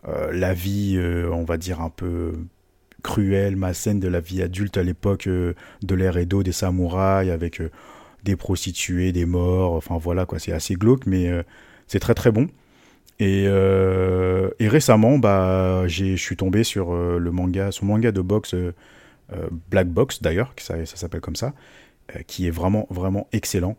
euh, 0.08 0.32
la 0.32 0.54
vie, 0.54 0.96
euh, 0.98 1.30
on 1.32 1.44
va 1.44 1.58
dire, 1.58 1.82
un 1.82 1.90
peu 1.90 2.34
cruelle, 3.04 3.56
malsaine 3.56 4.00
de 4.00 4.08
la 4.08 4.20
vie 4.20 4.42
adulte 4.42 4.78
à 4.78 4.84
l'époque 4.84 5.28
de 5.28 5.96
l'ère 5.96 6.18
Edo, 6.18 6.44
des 6.44 6.52
samouraïs, 6.52 7.32
avec 7.32 7.62
des 8.24 8.36
prostituées, 8.36 9.12
des 9.12 9.26
morts, 9.26 9.74
enfin 9.74 9.98
voilà, 9.98 10.26
quoi, 10.26 10.40
c'est 10.40 10.52
assez 10.52 10.76
glauque, 10.76 11.06
mais 11.06 11.30
c'est 11.88 12.00
très 12.00 12.14
très 12.14 12.32
bon. 12.32 12.48
Et, 13.20 13.48
récemment, 14.60 15.18
bah, 15.18 15.88
je 15.88 16.16
suis 16.16 16.36
tombé 16.36 16.64
sur 16.64 16.94
le 16.96 17.32
manga, 17.32 17.72
son 17.72 17.86
manga 17.86 18.12
de 18.12 18.22
boxe, 18.22 18.56
Black 19.70 19.88
Box 19.88 20.22
d'ailleurs, 20.22 20.54
ça, 20.58 20.86
ça 20.86 20.98
s'appelle 20.98 21.22
comme 21.22 21.36
ça, 21.36 21.54
qui 22.26 22.48
est 22.48 22.52
vraiment 22.52 22.88
vraiment 22.90 23.28
excellent 23.32 23.78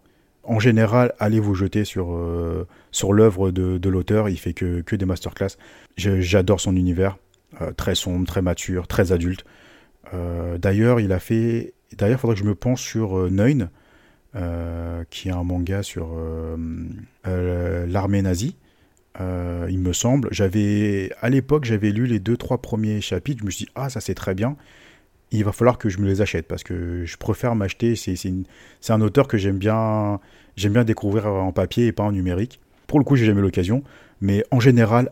en 0.49 0.59
général, 0.59 1.13
allez 1.19 1.41
vous 1.41 1.55
jeter 1.55 1.85
sur, 1.85 2.13
euh, 2.13 2.67
sur 2.91 3.13
l'œuvre 3.13 3.51
de, 3.51 3.89
l'auteur. 3.89 4.29
Il 4.29 4.39
fait 4.39 4.55
que, 4.55 4.81
que 4.81 4.97
des 4.97 5.05
masterclass. 5.05 5.59
J'adore 5.97 6.61
son 6.61 6.75
univers. 6.75 7.19
Euh, 7.61 7.73
très 7.73 7.95
sombre, 7.95 8.27
très 8.27 8.43
mature, 8.43 8.87
très 8.87 9.13
adulte. 9.13 9.45
Euh, 10.15 10.59
d'ailleurs, 10.59 11.01
il 11.01 11.13
a 11.13 11.19
fait. 11.19 11.75
D'ailleurs, 11.97 12.19
il 12.19 12.21
faudrait 12.21 12.37
que 12.37 12.43
je 12.43 12.47
me 12.47 12.55
penche 12.55 12.83
sur 12.83 13.31
Neun, 13.31 13.71
qui 15.11 15.29
est 15.29 15.33
un 15.33 15.45
manga 15.45 15.83
sur 15.83 16.11
l'armée 17.25 18.23
nazie. 18.23 18.57
il 19.19 19.79
me 19.79 19.93
semble. 19.93 20.29
J'avais 20.31 21.11
à 21.21 21.31
l'époque, 21.31 21.65
j'avais 21.65 21.91
lu 21.91 22.07
les 22.07 22.21
deux 22.21 22.37
trois 22.37 22.59
premiers 22.59 23.01
chapitres. 23.01 23.41
Je 23.41 23.47
me 23.47 23.51
suis 23.51 23.65
dit 23.65 23.71
ah 23.75 23.89
ça 23.89 24.01
c'est 24.01 24.15
très 24.15 24.35
bien 24.35 24.57
il 25.31 25.45
va 25.45 25.53
falloir 25.53 25.79
que 25.79 25.89
je 25.89 25.99
me 25.99 26.07
les 26.07 26.21
achète 26.21 26.47
parce 26.47 26.63
que 26.63 27.05
je 27.05 27.17
préfère 27.17 27.55
m'acheter. 27.55 27.95
C'est 27.97 28.93
un 28.93 29.01
auteur 29.01 29.29
que 29.29 29.37
j'aime 29.37 29.59
bien, 29.59 30.21
j'aime 30.57 30.73
bien 30.73 30.85
découvrir 30.85 31.27
en 31.27 31.53
papier 31.53 31.87
et 31.87 31.93
pas 31.93 32.05
en 32.05 32.13
numérique. 32.13 32.61
Pour 32.87 32.99
le 32.99 33.05
coup, 33.05 33.17
j'ai 33.17 33.27
jamais 33.27 33.43
l'occasion, 33.43 33.83
mais 34.21 34.45
en 34.51 34.61
général, 34.61 35.11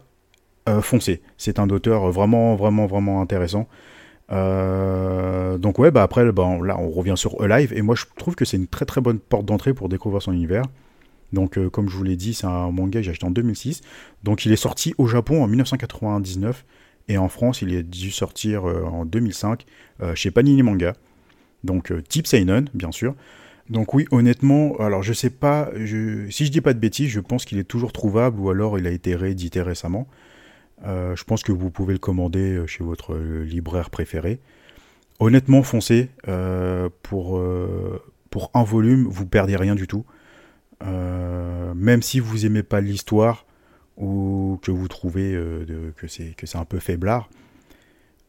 euh, 0.69 0.81
foncez. 0.81 1.23
C'est 1.39 1.59
un 1.59 1.69
auteur 1.71 2.11
vraiment, 2.11 2.57
vraiment, 2.57 2.87
vraiment 2.87 3.21
intéressant. 3.21 3.69
Euh, 4.33 5.57
donc 5.59 5.79
ouais, 5.79 5.91
bah 5.91 6.03
après, 6.03 6.31
bah, 6.33 6.49
là, 6.63 6.77
on 6.79 6.91
revient 6.91 7.15
sur 7.17 7.41
Alive 7.43 7.73
et 7.73 7.83
moi, 7.83 7.95
je 7.95 8.05
trouve 8.17 8.35
que 8.35 8.45
c'est 8.45 8.57
une 8.57 8.67
très 8.67 8.85
très 8.85 9.01
bonne 9.01 9.19
porte 9.19 9.47
d'entrée 9.47 9.75
pour 9.75 9.89
découvrir 9.89 10.23
son 10.23 10.33
univers. 10.33 10.65
Donc, 11.33 11.59
euh, 11.59 11.69
comme 11.69 11.89
je 11.89 11.97
vous 11.97 12.05
l'ai 12.05 12.17
dit, 12.17 12.35
c'est 12.35 12.47
un 12.47 12.71
manga 12.71 13.01
que 13.01 13.05
j'ai 13.05 13.11
acheté 13.11 13.27
en 13.27 13.31
2006. 13.31 13.83
Donc, 14.23 14.47
il 14.47 14.53
est 14.53 14.57
sorti 14.57 14.95
au 14.99 15.07
Japon 15.07 15.43
en 15.43 15.47
1999 15.47 16.65
et 17.09 17.19
en 17.19 17.29
France, 17.29 17.63
il 17.63 17.73
est 17.75 17.83
dû 17.83 18.11
sortir 18.11 18.69
euh, 18.69 18.85
en 18.85 19.05
2005 19.05 19.65
euh, 20.03 20.15
chez 20.15 20.31
Panini 20.31 20.63
Manga. 20.63 20.95
Donc 21.65 21.93
type 22.09 22.27
bien 22.75 22.93
sûr. 22.93 23.17
Donc 23.71 23.93
oui, 23.93 24.07
honnêtement, 24.13 24.77
alors 24.77 25.03
je 25.03 25.13
sais 25.13 25.31
pas, 25.31 25.69
si 25.75 26.47
je 26.47 26.51
dis 26.53 26.61
pas 26.61 26.75
de 26.75 26.79
bêtises, 26.79 27.09
je 27.09 27.19
pense 27.19 27.45
qu'il 27.45 27.59
est 27.59 27.65
toujours 27.65 27.93
trouvable 27.93 28.39
ou 28.39 28.51
alors 28.51 28.79
il 28.79 28.87
a 28.87 28.91
été 28.91 29.17
réédité 29.17 29.63
récemment. 29.63 30.07
Je 30.85 31.25
pense 31.25 31.43
que 31.43 31.53
vous 31.53 31.71
pouvez 31.71 31.93
le 31.93 31.99
commander 31.99 32.63
chez 32.67 32.85
votre 32.85 33.17
libraire 33.17 33.91
préféré. 33.91 34.41
Honnêtement, 35.19 35.63
foncez. 35.63 36.11
pour, 37.03 37.43
pour 38.31 38.51
un 38.55 38.63
volume, 38.65 39.07
vous 39.09 39.27
perdez 39.27 39.57
rien 39.57 39.75
du 39.75 39.87
tout. 39.87 40.05
même 40.83 42.03
si 42.03 42.21
vous 42.21 42.47
aimez 42.47 42.63
pas 42.63 42.81
l'histoire, 42.81 43.47
ou 43.97 44.59
que 44.63 44.71
vous 44.71 44.89
trouvez 44.89 45.35
euh, 45.35 45.93
que 45.97 46.07
c'est 46.07 46.57
un 46.57 46.65
peu 46.65 46.79
faiblard, 46.79 47.31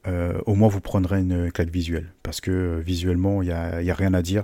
euh, 0.08 0.40
au 0.46 0.56
moins 0.56 0.70
vous 0.70 0.82
prendrez 0.82 1.20
une 1.20 1.52
claque 1.52 1.70
visuelle. 1.70 2.14
Parce 2.24 2.42
que 2.42 2.52
euh, 2.52 2.80
visuellement, 2.80 3.42
il 3.42 3.48
n'y 3.48 3.52
a, 3.52 3.76
a, 3.76 3.94
rien 3.94 4.14
à 4.14 4.22
dire. 4.22 4.44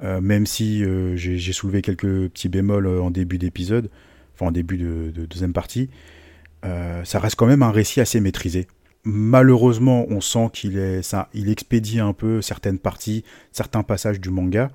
même 0.00 0.46
si 0.46 0.84
j'ai 1.16 1.52
soulevé 1.52 1.82
quelques 1.82 2.28
petits 2.28 2.48
bémols 2.48 2.86
en 2.86 3.10
début 3.10 3.38
d'épisode, 3.38 3.90
enfin 4.34 4.46
en 4.46 4.52
début 4.52 4.76
de, 4.76 5.10
deuxième 5.26 5.52
partie, 5.52 5.88
ça 7.04 7.18
reste 7.18 7.36
quand 7.36 7.46
même 7.46 7.62
un 7.62 7.70
récit 7.70 8.00
assez 8.00 8.20
maîtrisé. 8.20 8.66
Malheureusement, 9.04 10.06
on 10.08 10.20
sent 10.20 10.48
qu'il 10.52 11.02
il 11.34 11.50
expédie 11.50 12.00
un 12.00 12.12
peu 12.14 12.40
certaines 12.40 12.78
parties, 12.78 13.22
certains 13.52 13.82
passages 13.82 14.18
du 14.18 14.30
manga, 14.30 14.70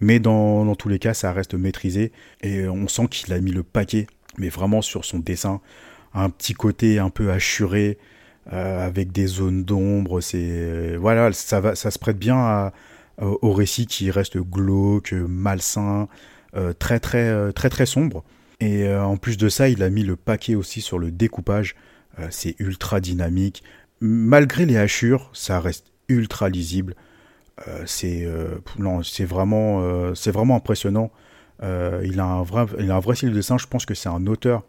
mais 0.00 0.18
dans, 0.18 0.74
tous 0.74 0.88
les 0.88 0.98
cas, 0.98 1.14
ça 1.14 1.32
reste 1.32 1.54
maîtrisé 1.54 2.10
et 2.42 2.66
on 2.66 2.88
sent 2.88 3.06
qu'il 3.08 3.32
a 3.32 3.40
mis 3.40 3.52
le 3.52 3.62
paquet 3.62 4.06
mais 4.38 4.48
vraiment 4.48 4.82
sur 4.82 5.04
son 5.04 5.18
dessin, 5.18 5.60
un 6.14 6.30
petit 6.30 6.54
côté 6.54 6.98
un 6.98 7.10
peu 7.10 7.30
assuré, 7.30 7.98
euh, 8.52 8.86
avec 8.86 9.12
des 9.12 9.26
zones 9.26 9.64
d'ombre. 9.64 10.20
C'est 10.20 10.96
voilà, 10.96 11.32
ça 11.32 11.74
ça 11.74 11.90
se 11.90 11.98
prête 11.98 12.18
bien 12.18 12.72
au 13.18 13.52
récit 13.52 13.86
qui 13.86 14.10
reste 14.10 14.38
glauque, 14.38 15.12
malsain, 15.12 16.08
euh, 16.56 16.72
très 16.72 17.00
très 17.00 17.28
euh, 17.28 17.52
très 17.52 17.70
très 17.70 17.86
sombre. 17.86 18.24
Et 18.64 18.94
en 18.94 19.16
plus 19.16 19.36
de 19.36 19.48
ça, 19.48 19.68
il 19.68 19.82
a 19.82 19.90
mis 19.90 20.04
le 20.04 20.14
paquet 20.14 20.54
aussi 20.54 20.80
sur 20.80 20.98
le 20.98 21.10
découpage. 21.10 21.74
c'est 22.30 22.54
ultra 22.60 23.00
dynamique. 23.00 23.64
Malgré 24.00 24.66
les 24.66 24.76
hachures, 24.76 25.30
ça 25.32 25.58
reste 25.58 25.86
ultra 26.08 26.48
lisible. 26.48 26.94
c'est 27.86 28.28
non, 28.78 29.02
c'est 29.02 29.24
vraiment, 29.24 29.80
impressionnant. 30.54 31.10
Euh, 31.62 32.02
il, 32.04 32.18
a 32.20 32.24
un 32.24 32.42
vrai, 32.42 33.14
style 33.14 33.30
de 33.30 33.34
dessin. 33.34 33.58
Je 33.58 33.66
pense 33.66 33.86
que 33.86 33.94
c'est 33.94 34.08
un 34.08 34.26
auteur 34.26 34.62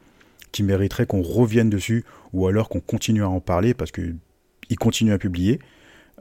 qui 0.51 0.63
mériterait 0.63 1.05
qu'on 1.05 1.21
revienne 1.21 1.69
dessus 1.69 2.05
ou 2.33 2.47
alors 2.47 2.69
qu'on 2.69 2.79
continue 2.79 3.23
à 3.23 3.29
en 3.29 3.39
parler 3.39 3.73
parce 3.73 3.91
qu'il 3.91 4.17
continue 4.79 5.12
à 5.12 5.17
publier. 5.17 5.59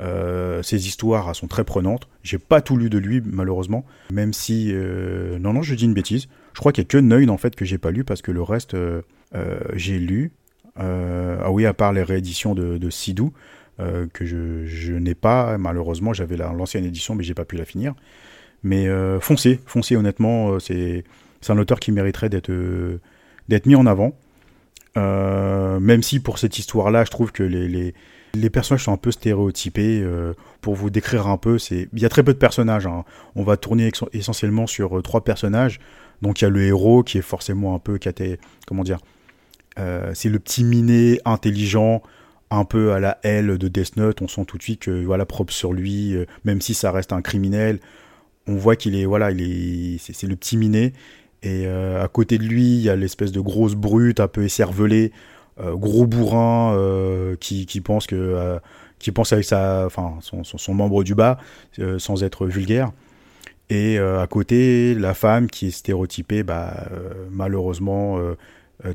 Euh, 0.01 0.63
ses 0.63 0.87
histoires 0.87 1.37
sont 1.37 1.49
très 1.49 1.65
prenantes. 1.65 2.09
J'ai 2.23 2.39
pas 2.39 2.63
tout 2.63 2.79
lu 2.79 2.89
de 2.89 2.97
lui 2.97 3.21
malheureusement, 3.25 3.85
même 4.11 4.33
si 4.33 4.71
euh, 4.73 5.39
non 5.39 5.53
non 5.53 5.61
je 5.63 5.75
dis 5.75 5.85
une 5.85 5.95
bêtise. 5.95 6.29
Je 6.55 6.61
crois 6.61 6.73
qu'il 6.73 6.83
y 6.83 6.87
a 6.87 6.89
que 6.89 6.99
Neun 6.99 7.31
en 7.31 7.39
fait 7.39 7.55
que 7.55 7.65
j'ai 7.65 7.79
pas 7.79 7.91
lu 7.91 8.05
parce 8.05 8.23
que 8.23 8.31
le 8.31 8.43
reste 8.43 8.77
j'ai 9.75 9.99
lu. 9.99 10.33
ah 10.77 11.51
oui 11.51 11.67
à 11.67 11.75
part 11.75 11.93
les 11.93 12.03
rééditions 12.03 12.55
de, 12.55 12.91
Sidou 12.91 13.33
que 13.79 14.25
je, 14.25 14.93
n'ai 14.93 15.15
pas 15.15 15.57
malheureusement 15.59 16.13
j'avais 16.13 16.37
l'ancienne 16.37 16.85
édition 16.85 17.15
mais 17.15 17.25
j'ai 17.25 17.35
pas 17.35 17.45
pu 17.45 17.57
la 17.57 17.65
finir. 17.65 17.95
Mais 18.63 18.89
euh, 18.89 19.21
foncez, 19.21 19.61
foncez 19.67 19.97
honnêtement, 19.97 20.53
euh, 20.53 20.59
c'est 20.61 21.05
un 21.49 21.59
auteur 21.59 21.81
qui 21.81 21.93
mériterait 21.93 22.29
d'être 22.29 22.51
euh, 22.51 23.01
mis 23.67 23.75
en 23.75 23.87
avant. 23.87 24.13
même 24.97 26.03
si 26.03 26.21
pour 26.21 26.39
cette 26.39 26.59
histoire-là, 26.59 27.05
je 27.05 27.11
trouve 27.11 27.33
que 27.33 27.43
les, 27.43 27.67
les, 27.67 27.95
les, 28.35 28.51
personnages 28.51 28.85
sont 28.85 28.93
un 28.93 28.99
peu 28.99 29.11
stéréotypés. 29.11 30.07
pour 30.61 30.75
vous 30.75 30.91
décrire 30.91 31.27
un 31.27 31.39
peu, 31.39 31.59
il 31.71 31.89
y 31.95 32.05
a 32.05 32.09
très 32.09 32.23
peu 32.23 32.33
de 32.33 32.39
personnages. 32.39 32.87
Hein. 32.87 33.05
On 33.35 33.43
va 33.43 33.57
tourner 33.57 33.91
essentiellement 34.13 34.67
sur 34.67 35.03
trois 35.03 35.25
personnages. 35.25 35.81
Donc 36.23 36.41
il 36.41 36.45
y 36.45 36.47
a 36.47 36.51
le 36.51 36.63
héros 36.63 37.03
qui 37.03 37.19
est 37.19 37.23
forcément 37.23 37.75
un 37.75 37.79
peu 37.79 37.99
comment 38.67 38.85
dire, 38.85 38.99
c'est 39.77 40.29
le 40.29 40.39
petit 40.39 40.65
miné 40.65 41.21
intelligent, 41.25 42.03
un 42.51 42.65
peu 42.65 42.93
à 42.93 43.01
la 43.01 43.19
L 43.23 43.59
de 43.59 43.69
Death 43.69 43.97
Note. 43.97 44.23
On 44.23 44.29
sent 44.29 44.45
tout 44.47 44.57
de 44.57 44.63
suite 44.63 44.81
que 44.81 45.05
voilà 45.05 45.27
propre 45.27 45.53
sur 45.53 45.73
lui, 45.73 46.15
même 46.45 46.61
si 46.61 46.75
ça 46.75 46.93
reste 46.93 47.13
un 47.13 47.23
criminel 47.23 47.81
on 48.47 48.57
voit 48.57 48.77
qu'il 48.77 48.97
est 48.97 49.05
voilà, 49.05 49.31
il 49.31 49.41
est 49.41 49.99
c'est 49.99 50.27
le 50.27 50.37
petit 50.37 50.57
minet 50.57 50.93
et 51.43 51.67
euh, 51.67 52.03
à 52.03 52.09
côté 52.09 52.39
de 52.39 52.45
lui, 52.45 52.77
il 52.77 52.83
y 52.83 52.89
a 52.89 52.97
l'espèce 52.97 53.33
de 53.33 53.41
grosse 53.41 53.75
brute 53.75 54.21
un 54.21 54.29
peu 54.29 54.45
écervelée, 54.45 55.13
euh, 55.61 55.75
gros 55.75 56.07
bourrin 56.07 56.75
euh, 56.77 57.37
qui, 57.41 57.67
qui, 57.67 57.81
pense 57.81 58.07
que 58.07 58.59
qui 58.99 59.11
pense 59.11 59.33
avec 59.33 59.45
sa 59.45 59.85
enfin 59.87 60.19
son, 60.21 60.45
son, 60.45 60.75
membre 60.75 61.03
du 61.03 61.15
bas 61.15 61.39
sans 61.99 62.23
être 62.23 62.47
vulgaire. 62.47 62.93
Et 63.75 63.99
à 63.99 64.27
côté, 64.27 64.95
la 64.95 65.15
femme 65.15 65.47
qui 65.47 65.69
est 65.69 65.71
stéréotypée, 65.71 66.43
bah, 66.43 66.91
malheureusement, 67.31 68.19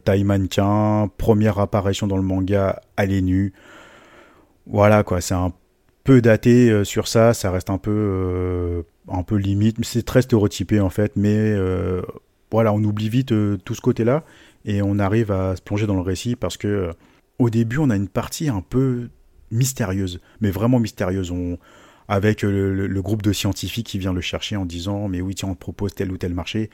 taille 0.03 0.23
mannequin, 0.23 1.09
première 1.17 1.57
apparition 1.57 2.05
dans 2.05 2.15
le 2.15 2.21
manga, 2.21 2.79
elle 2.95 3.11
est 3.11 3.23
nue. 3.23 3.53
Voilà 4.67 5.01
quoi, 5.01 5.19
c'est 5.19 5.33
un 5.33 5.51
peu 6.03 6.21
daté 6.21 6.83
sur 6.83 7.07
ça, 7.07 7.33
ça 7.33 7.49
reste 7.49 7.71
un 7.71 7.79
peu, 7.79 8.83
un 9.07 9.23
peu 9.23 9.37
limite, 9.37 9.83
c'est 9.83 10.05
très 10.05 10.21
stéréotypé 10.21 10.79
en 10.79 10.89
fait, 10.89 11.13
mais 11.15 11.55
voilà, 12.51 12.71
on 12.71 12.83
oublie 12.83 13.09
vite 13.09 13.33
tout 13.63 13.73
ce 13.73 13.81
côté-là 13.81 14.23
et 14.63 14.83
on 14.83 14.99
arrive 14.99 15.31
à 15.31 15.55
se 15.55 15.61
plonger 15.63 15.87
dans 15.87 15.95
le 15.95 16.01
récit 16.01 16.35
parce 16.35 16.55
que 16.55 16.91
au 17.39 17.49
début, 17.49 17.79
on 17.79 17.89
a 17.89 17.95
une 17.95 18.09
partie 18.09 18.47
un 18.47 18.61
peu 18.61 19.09
mystérieuse, 19.49 20.21
mais 20.39 20.51
vraiment 20.51 20.79
mystérieuse. 20.79 21.33
Avec 22.07 22.41
le, 22.41 23.01
groupe 23.01 23.21
de 23.21 23.33
scientifiques 23.33 23.87
qui 23.87 23.99
vient 23.99 24.13
le 24.13 24.21
chercher 24.21 24.55
en 24.55 24.65
disant 24.65 25.07
mais 25.07 25.21
oui 25.21 25.35
tiens 25.35 25.49
on 25.49 25.53
te 25.55 25.59
propose 25.59 25.93
tel 25.93 26.11
ou 26.11 26.17
tel 26.17 26.33
marché, 26.33 26.69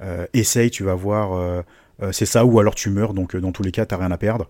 euh, 0.00 0.26
essaye 0.32 0.70
tu 0.70 0.84
vas 0.84 0.94
voir 0.94 1.34
euh, 1.34 1.62
euh, 2.02 2.12
c'est 2.12 2.26
ça 2.26 2.44
ou 2.44 2.58
alors 2.58 2.74
tu 2.74 2.90
meurs 2.90 3.14
donc 3.14 3.36
dans 3.36 3.52
tous 3.52 3.62
les 3.62 3.72
cas 3.72 3.86
t'as 3.86 3.96
rien 3.96 4.10
à 4.10 4.18
perdre. 4.18 4.48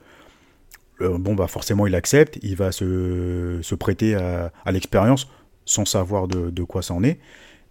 bon 1.00 1.34
bah 1.34 1.48
forcément 1.48 1.86
il 1.86 1.94
accepte, 1.94 2.38
il 2.42 2.56
va 2.56 2.72
se, 2.72 3.74
prêter 3.74 4.14
à, 4.14 4.72
l'expérience 4.72 5.28
sans 5.64 5.84
savoir 5.84 6.28
de, 6.28 6.62
quoi 6.64 6.82
ça 6.82 6.94
en 6.94 7.04
est 7.04 7.18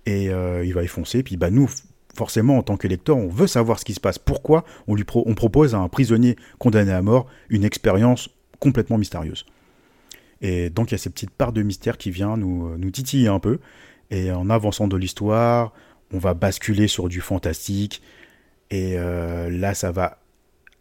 et 0.06 0.25
il 0.25 0.74
va 0.74 0.84
y 0.84 0.88
foncer 0.88 1.24
puis 1.24 1.38
bah 1.38 1.50
nous 1.50 1.70
forcément, 2.15 2.58
en 2.58 2.63
tant 2.63 2.77
que 2.77 2.88
lecteur, 2.88 3.18
on 3.18 3.30
veut 3.30 3.48
savoir 3.48 3.80
ce 3.80 3.86
qui 3.86 3.94
se 3.94 4.00
passe. 4.00 4.20
Pourquoi 4.20 4.65
on 4.88 5.34
propose 5.34 5.75
à 5.75 5.80
un 5.80 5.88
prisonnier 5.88 6.36
condamné 6.60 6.91
à 6.91 7.01
mort 7.01 7.27
une 7.50 7.63
expérience 7.63 8.30
complètement 8.60 8.98
mystérieuse? 8.98 9.46
Et 10.41 10.69
donc 10.69 10.91
il 10.91 10.93
y 10.93 10.95
a 10.95 10.98
ces 10.98 11.10
petites 11.10 11.29
parts 11.29 11.53
de 11.53 11.62
mystère 11.62 11.98
qui 11.98 12.12
nous, 12.12 12.67
euh, 12.67 12.77
nous 12.77 12.91
titiller 12.91 13.27
un 13.27 13.39
peu. 13.39 13.60
Et 14.10 14.31
en 14.31 14.50
avançant 14.50 14.88
de 14.88 14.98
l'histoire, 14.98 15.74
on 16.12 16.17
va 16.17 16.33
basculer 16.33 16.88
sur 16.88 17.07
du 17.07 17.21
fantastique. 17.21 18.01
Et 18.69 18.98
euh, 18.98 19.50
là, 19.50 19.74
ça 19.74 19.91
va. 19.91 20.17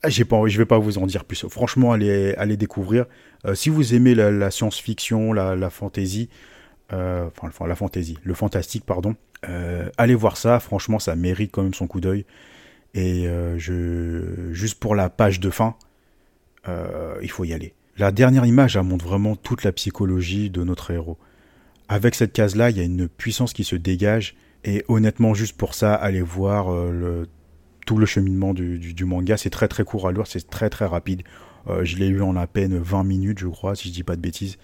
Ah, 0.02 0.08
j'ai 0.08 0.24
pas, 0.24 0.40
je 0.46 0.56
vais 0.58 0.64
pas 0.64 0.78
vous 0.78 0.98
en 0.98 1.06
dire 1.06 1.24
plus. 1.24 1.46
Franchement, 1.48 1.92
allez, 1.92 2.34
allez 2.36 2.56
découvrir. 2.56 3.04
Euh, 3.44 3.54
si 3.54 3.68
vous 3.68 3.94
aimez 3.94 4.14
la, 4.14 4.50
science-fiction, 4.50 5.32
la, 5.32 5.54
la 5.54 5.70
fantasy, 5.70 6.28
enfin 6.90 7.66
la 7.66 7.76
fantasy, 7.76 8.18
le 8.24 8.34
fantastique, 8.34 8.84
pardon, 8.84 9.14
allez 9.96 10.14
voir 10.14 10.36
ça. 10.36 10.58
Franchement, 10.58 10.98
ça 10.98 11.14
mérite 11.14 11.52
quand 11.52 11.62
même 11.62 11.74
son 11.74 11.86
coup 11.86 12.00
d'œil. 12.00 12.24
Et 12.94 13.28
juste 13.58 14.80
pour 14.80 14.94
la 14.94 15.10
page 15.10 15.38
de 15.38 15.50
fin, 15.50 15.76
il 16.66 17.30
faut 17.30 17.44
y 17.44 17.52
aller. 17.52 17.74
La 17.98 18.12
dernière 18.12 18.46
image, 18.46 18.76
elle 18.76 18.82
montre 18.84 19.04
vraiment 19.04 19.36
toute 19.36 19.64
la 19.64 19.72
psychologie 19.72 20.50
de 20.50 20.64
notre 20.64 20.90
héros. 20.90 21.18
Avec 21.88 22.14
cette 22.14 22.32
case-là, 22.32 22.70
il 22.70 22.76
y 22.76 22.80
a 22.80 22.84
une 22.84 23.08
puissance 23.08 23.52
qui 23.52 23.64
se 23.64 23.76
dégage. 23.76 24.36
Et 24.64 24.84
honnêtement, 24.88 25.34
juste 25.34 25.56
pour 25.56 25.74
ça, 25.74 25.94
allez 25.94 26.22
voir 26.22 26.72
euh, 26.72 27.26
tout 27.84 27.98
le 27.98 28.06
cheminement 28.06 28.54
du, 28.54 29.04
manga. 29.04 29.36
C'est 29.36 29.50
très 29.50 29.68
très 29.68 29.84
court 29.84 30.06
à 30.06 30.12
lire, 30.12 30.26
c'est 30.26 30.48
très 30.48 30.70
très 30.70 30.86
rapide. 30.86 31.22
Euh, 31.68 31.84
je 31.84 31.96
l'ai 31.96 32.06
eu 32.06 32.22
en 32.22 32.36
à 32.36 32.46
peine 32.46 32.78
20 32.78 33.04
minutes, 33.04 33.38
je 33.40 33.48
crois, 33.48 33.74
si 33.74 33.88
je 33.88 33.94
dis 33.94 34.02
pas 34.04 34.16
de 34.16 34.20
bêtises. 34.20 34.56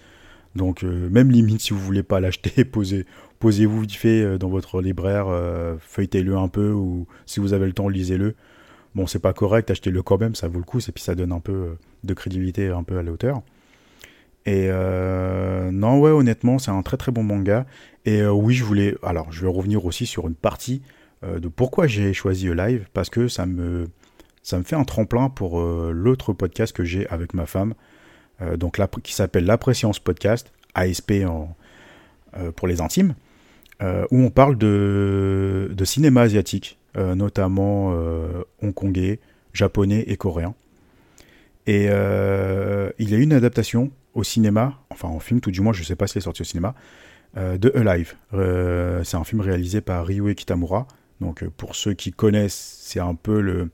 Donc 0.55 0.83
euh, 0.83 1.09
même 1.09 1.29
limite, 1.29 1.61
si 1.61 1.73
vous 1.73 1.79
voulez 1.79 2.03
pas 2.03 2.19
l'acheter, 2.19 2.63
posez, 2.65 3.05
posez-vous 3.39 3.81
vite 3.81 3.93
fait 3.93 4.37
dans 4.37 4.49
votre 4.49 4.81
libraire, 4.81 5.27
feuilletez-le 5.79 6.37
un 6.37 6.47
peu, 6.47 6.71
ou 6.71 7.07
si 7.25 7.39
vous 7.39 7.53
avez 7.53 7.65
le 7.65 7.73
temps, 7.73 7.89
lisez-le. 7.89 8.35
Bon, 8.95 9.05
c'est 9.05 9.19
pas 9.19 9.33
correct, 9.33 9.69
achetez-le 9.69 10.01
quand 10.01 10.17
même, 10.17 10.33
ça 10.33 10.47
vaut 10.47 10.59
le 10.59 10.65
coup, 10.65 10.79
et 10.79 10.91
puis 10.91 11.03
ça 11.03 11.13
donne 11.13 11.31
un 11.31 11.39
peu 11.39 11.75
de 12.03 12.13
crédibilité 12.13 12.67
un 12.67 12.83
peu 12.83 12.97
à 12.97 13.03
la 13.03 13.11
hauteur. 13.11 13.41
Et 14.45 14.67
euh, 14.69 15.71
non, 15.71 15.99
ouais, 15.99 16.11
honnêtement, 16.11 16.57
c'est 16.57 16.71
un 16.71 16.81
très 16.81 16.97
très 16.97 17.11
bon 17.11 17.23
manga. 17.23 17.65
Et 18.05 18.21
euh, 18.21 18.31
oui, 18.31 18.53
je 18.53 18.63
voulais. 18.63 18.95
Alors, 19.03 19.31
je 19.31 19.41
vais 19.41 19.51
revenir 19.51 19.85
aussi 19.85 20.05
sur 20.05 20.27
une 20.27 20.35
partie 20.35 20.81
de 21.23 21.47
pourquoi 21.47 21.87
j'ai 21.87 22.13
choisi 22.13 22.47
Live, 22.53 22.87
parce 22.93 23.09
que 23.09 23.27
ça 23.27 23.47
me, 23.47 23.87
ça 24.43 24.59
me 24.59 24.63
fait 24.63 24.75
un 24.75 24.83
tremplin 24.83 25.29
pour 25.31 25.59
l'autre 25.59 26.31
podcast 26.31 26.75
que 26.75 26.83
j'ai 26.83 27.07
avec 27.09 27.33
ma 27.33 27.47
femme, 27.47 27.73
qui 29.01 29.13
s'appelle 29.15 29.45
La 29.45 29.57
Préscience 29.57 29.97
Podcast, 29.97 30.53
ASP 30.75 31.25
pour 32.55 32.67
les 32.67 32.81
intimes, 32.81 33.15
où 33.81 34.21
on 34.21 34.29
parle 34.29 34.59
de, 34.59 35.71
de 35.75 35.85
cinéma 35.85 36.21
asiatique. 36.21 36.77
Euh, 36.97 37.13
notamment 37.13 37.93
euh, 37.93 38.43
hongkongais, 38.63 39.19
japonais 39.53 40.05
et 40.07 40.17
coréen. 40.17 40.55
Et 41.67 41.87
euh, 41.89 42.89
il 42.97 43.09
y 43.09 43.13
a 43.13 43.17
eu 43.17 43.21
une 43.21 43.33
adaptation 43.33 43.91
au 44.13 44.23
cinéma, 44.23 44.79
enfin 44.89 45.07
en 45.07 45.19
film 45.19 45.41
tout 45.41 45.51
du 45.51 45.61
moins, 45.61 45.73
je 45.73 45.81
ne 45.81 45.85
sais 45.85 45.95
pas 45.95 46.07
si 46.07 46.17
est 46.17 46.21
sorti 46.21 46.41
au 46.41 46.45
cinéma, 46.45 46.73
de 47.35 47.71
Alive. 47.75 48.15
c'est 49.03 49.15
un 49.15 49.23
film 49.23 49.41
réalisé 49.41 49.81
par 49.81 50.07
Ryue 50.07 50.33
Kitamura. 50.33 50.87
Donc 51.21 51.47
pour 51.49 51.75
ceux 51.75 51.93
qui 51.93 52.11
connaissent, 52.11 52.79
c'est 52.81 52.99
un 52.99 53.13
peu 53.13 53.41
le, 53.41 53.69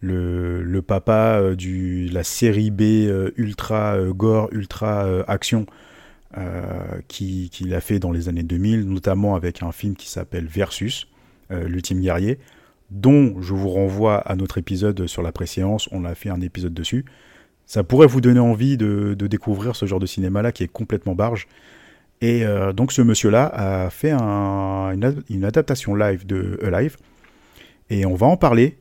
le, 0.00 0.82
papa 0.82 1.40
de 1.40 2.12
la 2.12 2.22
série 2.22 2.70
B 2.70 3.10
ultra 3.36 3.98
gore, 4.10 4.50
ultra 4.52 5.24
action 5.26 5.66
qu'il 7.08 7.50
qui 7.50 7.74
a 7.74 7.80
fait 7.80 7.98
dans 7.98 8.12
les 8.12 8.28
années 8.28 8.44
2000, 8.44 8.88
notamment 8.88 9.34
avec 9.34 9.64
un 9.64 9.72
film 9.72 9.96
qui 9.96 10.08
s'appelle 10.08 10.46
Versus. 10.46 11.08
Euh, 11.52 11.68
l'ultime 11.68 12.00
guerrier, 12.00 12.40
dont 12.90 13.40
je 13.40 13.52
vous 13.52 13.68
renvoie 13.68 14.18
à 14.18 14.36
notre 14.36 14.58
épisode 14.58 15.06
sur 15.06 15.22
la 15.22 15.32
préséance, 15.32 15.88
on 15.92 16.04
a 16.04 16.14
fait 16.14 16.30
un 16.30 16.40
épisode 16.40 16.74
dessus. 16.74 17.04
Ça 17.66 17.82
pourrait 17.82 18.06
vous 18.06 18.20
donner 18.20 18.40
envie 18.40 18.76
de, 18.76 19.14
découvrir 19.14 19.74
ce 19.74 19.86
genre 19.86 19.98
de 19.98 20.06
cinéma-là 20.06 20.52
qui 20.52 20.62
est 20.62 20.68
complètement 20.68 21.14
barge. 21.14 21.48
Et 22.20 22.44
euh, 22.44 22.72
donc 22.72 22.92
ce 22.92 23.02
monsieur-là 23.02 23.46
a 23.46 23.90
fait 23.90 24.12
une, 24.12 25.44
adaptation 25.44 25.94
live 25.94 26.26
de 26.26 26.58
Alive. 26.62 26.96
Et 27.90 28.06
on 28.06 28.14
va 28.14 28.26
en 28.26 28.36
parler 28.36 28.78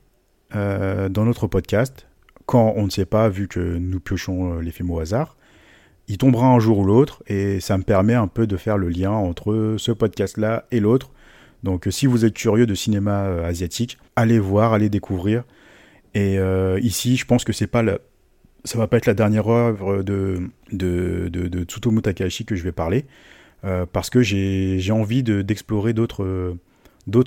euh, 0.55 1.09
dans 1.09 1.25
notre 1.25 1.47
podcast, 1.47 2.07
quand 2.45 2.73
on 2.75 2.85
ne 2.85 2.89
sait 2.89 3.05
pas, 3.05 3.27
vu 3.29 3.47
que 3.47 3.59
nous 3.59 3.99
piochons 3.99 4.59
les 4.59 4.71
films 4.71 4.91
au 4.91 4.99
hasard. 4.99 5.35
Il 6.07 6.19
tombera 6.19 6.47
un 6.47 6.59
jour 6.59 6.79
ou 6.79 6.85
l'autre, 6.85 7.23
et 7.25 7.59
ça 7.59 7.79
me 7.79 7.83
permet 7.83 8.13
un 8.13 8.27
peu 8.27 8.45
de 8.45 8.57
faire 8.57 8.77
le 8.77 8.89
lien 8.89 9.11
entre 9.11 9.75
ce 9.79 9.91
podcast-là 9.91 10.65
et 10.69 10.79
l'autre, 10.79 11.09
donc 11.65 11.87
euh, 11.87 11.91
si 11.91 12.05
vous 12.05 12.23
êtes 12.23 12.35
curieux 12.35 12.67
de 12.67 12.75
cinéma 12.75 13.25
euh, 13.25 13.43
asiatique, 13.43 13.97
allez 14.15 14.39
voir, 14.39 14.71
allez 14.71 14.87
découvrir. 14.87 15.43
Et 16.13 16.37
euh, 16.37 16.79
ici, 16.81 17.17
je 17.17 17.25
pense 17.25 17.43
que 17.43 17.51
c'est 17.51 17.67
pas 17.67 17.81
la, 17.81 17.97
ça 18.63 18.77
va 18.77 18.87
pas 18.87 18.97
être 18.97 19.07
la 19.07 19.15
dernière 19.15 19.49
œuvre 19.49 20.03
de, 20.03 20.49
de, 20.71 21.27
de, 21.27 21.63
Tsutomu 21.63 22.01
Takahashi 22.01 22.45
que 22.45 22.55
je 22.55 22.63
vais 22.63 22.71
parler, 22.71 23.05
parce 23.91 24.09
que 24.09 24.21
j'ai 24.21 24.91
envie 24.91 25.23
d'explorer 25.23 25.93
d'autres 25.93 26.55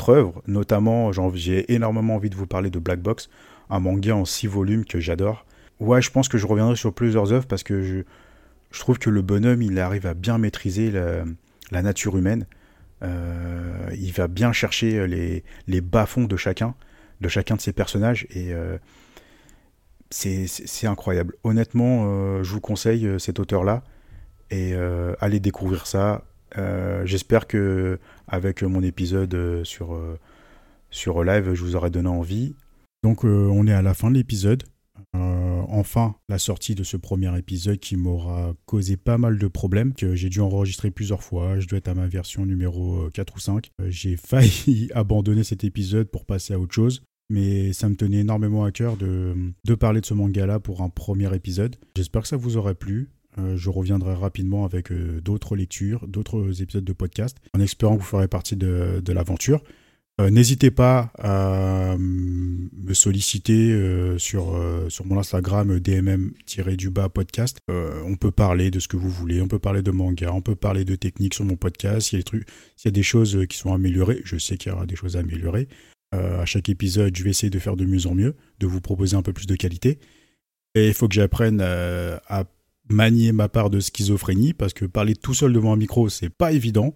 œuvres, 0.09 0.43
notamment 0.47 1.13
j'ai 1.35 1.71
énormément 1.73 2.15
envie 2.15 2.31
de 2.31 2.37
vous 2.37 2.47
parler 2.47 2.71
de 2.71 2.79
Black 2.79 3.01
Box, 3.01 3.29
un 3.69 3.81
manga 3.81 4.17
en 4.17 4.25
six 4.25 4.47
volumes 4.47 4.85
que 4.85 5.01
j'adore. 5.01 5.45
Ouais, 5.81 6.01
je 6.01 6.11
pense 6.11 6.29
que 6.29 6.39
je 6.39 6.47
reviendrai 6.47 6.77
sur 6.77 6.95
plusieurs 6.95 7.33
œuvres 7.33 7.47
parce 7.47 7.63
que 7.63 7.83
je, 7.83 7.99
je 8.71 8.81
trouve 8.81 8.99
que 8.99 9.11
le 9.11 9.21
bonhomme, 9.21 9.61
il 9.63 9.79
arrive 9.79 10.07
à 10.07 10.15
bien 10.15 10.39
maîtriser 10.39 10.91
la 10.91 11.83
nature 11.83 12.17
humaine. 12.17 12.47
Euh, 13.03 13.91
il 13.97 14.13
va 14.13 14.29
bien 14.29 14.53
chercher 14.53 15.07
les, 15.07 15.45
les 15.67 15.81
bas-fonds 15.81 16.25
de 16.25 16.37
chacun, 16.37 16.75
de 17.21 17.29
chacun 17.29 17.57
de 17.57 17.61
ses 17.61 17.73
personnages, 17.73 18.27
et 18.31 18.53
euh, 18.53 18.79
c'est 20.11 20.87
incroyable. 20.87 21.35
Honnêtement, 21.45 22.05
euh, 22.07 22.43
je 22.43 22.53
vous 22.53 22.61
conseille 22.61 23.09
cet 23.19 23.39
auteur-là, 23.39 23.85
et 24.51 24.75
allez 25.21 25.41
découvrir 25.41 25.87
ça. 25.87 26.25
J'espère 27.05 27.47
que 27.47 27.99
avec 28.27 28.63
mon 28.63 28.83
épisode 28.83 29.63
sur, 29.65 30.01
sur 30.91 31.23
live, 31.23 31.53
je 31.53 31.63
vous 31.63 31.77
aurai 31.77 31.91
donné 31.91 32.09
envie. 32.09 32.57
Donc 33.03 33.25
on 33.25 33.67
est 33.67 33.75
à 33.75 33.83
la 33.83 33.93
fin 33.93 34.11
de 34.11 34.15
l'épisode. 34.15 34.63
Euh, 35.17 35.63
enfin 35.69 36.17
la 36.29 36.39
sortie 36.39 36.75
de 36.75 36.85
ce 36.85 36.97
premier 36.97 37.37
épisode 37.39 37.79
qui 37.79 37.97
m'aura 37.97 38.55
causé 38.67 38.97
pas 38.97 39.19
mal 39.19 39.39
de 39.39 39.47
problèmes, 39.47 39.95
que 39.95 40.15
j'ai 40.15 40.29
dû 40.29 40.41
enregistrer 40.41 40.91
plusieurs 40.91 41.23
fois, 41.23 41.59
je 41.59 41.67
dois 41.67 41.79
être 41.79 41.89
à 41.89 41.95
ma 41.95 42.07
version 42.07 42.45
numéro 42.45 43.09
4 43.13 43.37
ou 43.37 43.41
5. 43.41 43.71
Euh, 43.81 43.87
j'ai 43.91 44.17
failli 44.23 44.91
abandonner 44.95 45.45
cet 45.45 45.65
épisode 45.65 46.09
pour 46.09 46.27
passer 46.27 46.55
à 46.55 46.59
autre 46.59 46.75
chose, 46.75 47.03
mais 47.31 47.73
ça 47.73 47.89
me 47.89 47.97
tenait 47.97 48.19
énormément 48.19 48.65
à 48.65 48.73
cœur 48.73 48.97
de, 48.97 49.53
parler 49.79 50.01
de 50.01 50.07
ce 50.07 50.15
manga-là 50.15 50.61
pour 50.61 50.83
un 50.83 50.91
premier 50.91 51.35
épisode. 51.35 51.77
J'espère 51.97 52.23
que 52.23 52.29
ça 52.29 52.37
vous 52.37 52.57
aurait 52.57 52.75
plu. 52.75 53.11
Euh, 53.39 53.57
je 53.57 53.71
reviendrai 53.71 54.15
rapidement 54.15 54.65
avec 54.65 54.93
d'autres 54.93 55.57
lectures, 55.57 56.07
d'autres 56.09 56.61
épisodes 56.63 56.85
de 56.85 56.93
podcast, 56.93 57.39
en 57.55 57.61
espérant 57.61 57.97
que 57.97 58.03
vous 58.03 58.09
ferez 58.09 58.29
partie 58.29 58.57
de 58.57 59.13
l'aventure. 59.13 59.63
Euh, 60.21 60.31
n'hésitez 60.31 60.73
pas 60.73 61.13
à 61.19 61.93
euh, 61.93 61.97
me 61.99 62.93
solliciter 62.93 63.71
euh, 63.71 64.19
sur, 64.19 64.47
mon 65.05 65.19
Instagram 65.19 65.79
dmm-du-bas 65.79 67.09
podcast. 67.09 67.59
on 67.69 68.17
peut 68.17 68.33
parler 68.33 68.71
de 68.71 68.81
ce 68.81 68.89
que 68.89 68.97
vous 68.97 69.11
voulez, 69.11 69.41
on 69.41 69.49
peut 69.49 69.61
parler 69.61 69.83
de 69.83 69.93
manga, 69.93 70.33
on 70.33 70.43
peut 70.43 70.57
parler 70.57 70.85
de 70.85 70.97
technique 70.97 71.35
sur 71.35 71.45
mon 71.45 71.57
podcast. 71.57 72.09
S'il 72.09 72.19
y 72.19 72.23
a 72.23 72.25
des, 72.25 72.45
y 72.85 72.89
a 72.89 72.91
des 72.91 73.03
choses 73.03 73.47
qui 73.49 73.57
sont 73.57 73.73
améliorées, 73.73 74.21
je 74.25 74.37
sais 74.39 74.57
qu'il 74.57 74.73
y 74.73 74.75
aura 74.75 74.87
des 74.87 74.97
choses 74.97 75.17
à 75.17 75.21
améliorer. 75.21 75.69
à 76.13 76.45
chaque 76.47 76.69
épisode, 76.69 77.15
je 77.17 77.23
vais 77.23 77.31
essayer 77.31 77.51
de 77.51 77.59
faire 77.59 77.77
de 77.77 77.85
mieux 77.85 78.07
en 78.07 78.15
mieux, 78.15 78.35
de 78.59 78.67
vous 78.67 78.81
proposer 78.81 79.17
un 79.17 79.23
peu 79.23 79.33
plus 79.33 79.47
de 79.47 79.55
qualité. 79.55 79.99
Et 80.75 80.89
il 80.89 80.95
faut 80.95 81.07
que 81.07 81.15
j'apprenne 81.15 81.61
à 81.61 82.45
manier 82.91 83.33
ma 83.33 83.49
part 83.49 83.71
de 83.71 83.79
schizophrénie, 83.79 84.53
parce 84.53 84.73
que 84.73 84.85
parler 84.85 85.15
tout 85.15 85.35
seul 85.35 85.53
devant 85.53 85.73
un 85.73 85.77
micro, 85.77 86.09
c'est 86.09 86.31
pas 86.31 86.53
évident. 86.53 86.93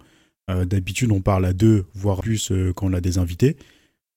Euh, 0.51 0.65
d'habitude, 0.65 1.13
on 1.13 1.21
parle 1.21 1.45
à 1.47 1.53
deux, 1.53 1.87
voire 1.95 2.21
plus 2.21 2.51
euh, 2.51 2.73
quand 2.73 2.87
on 2.87 2.93
a 2.93 3.01
des 3.01 3.19
invités. 3.19 3.57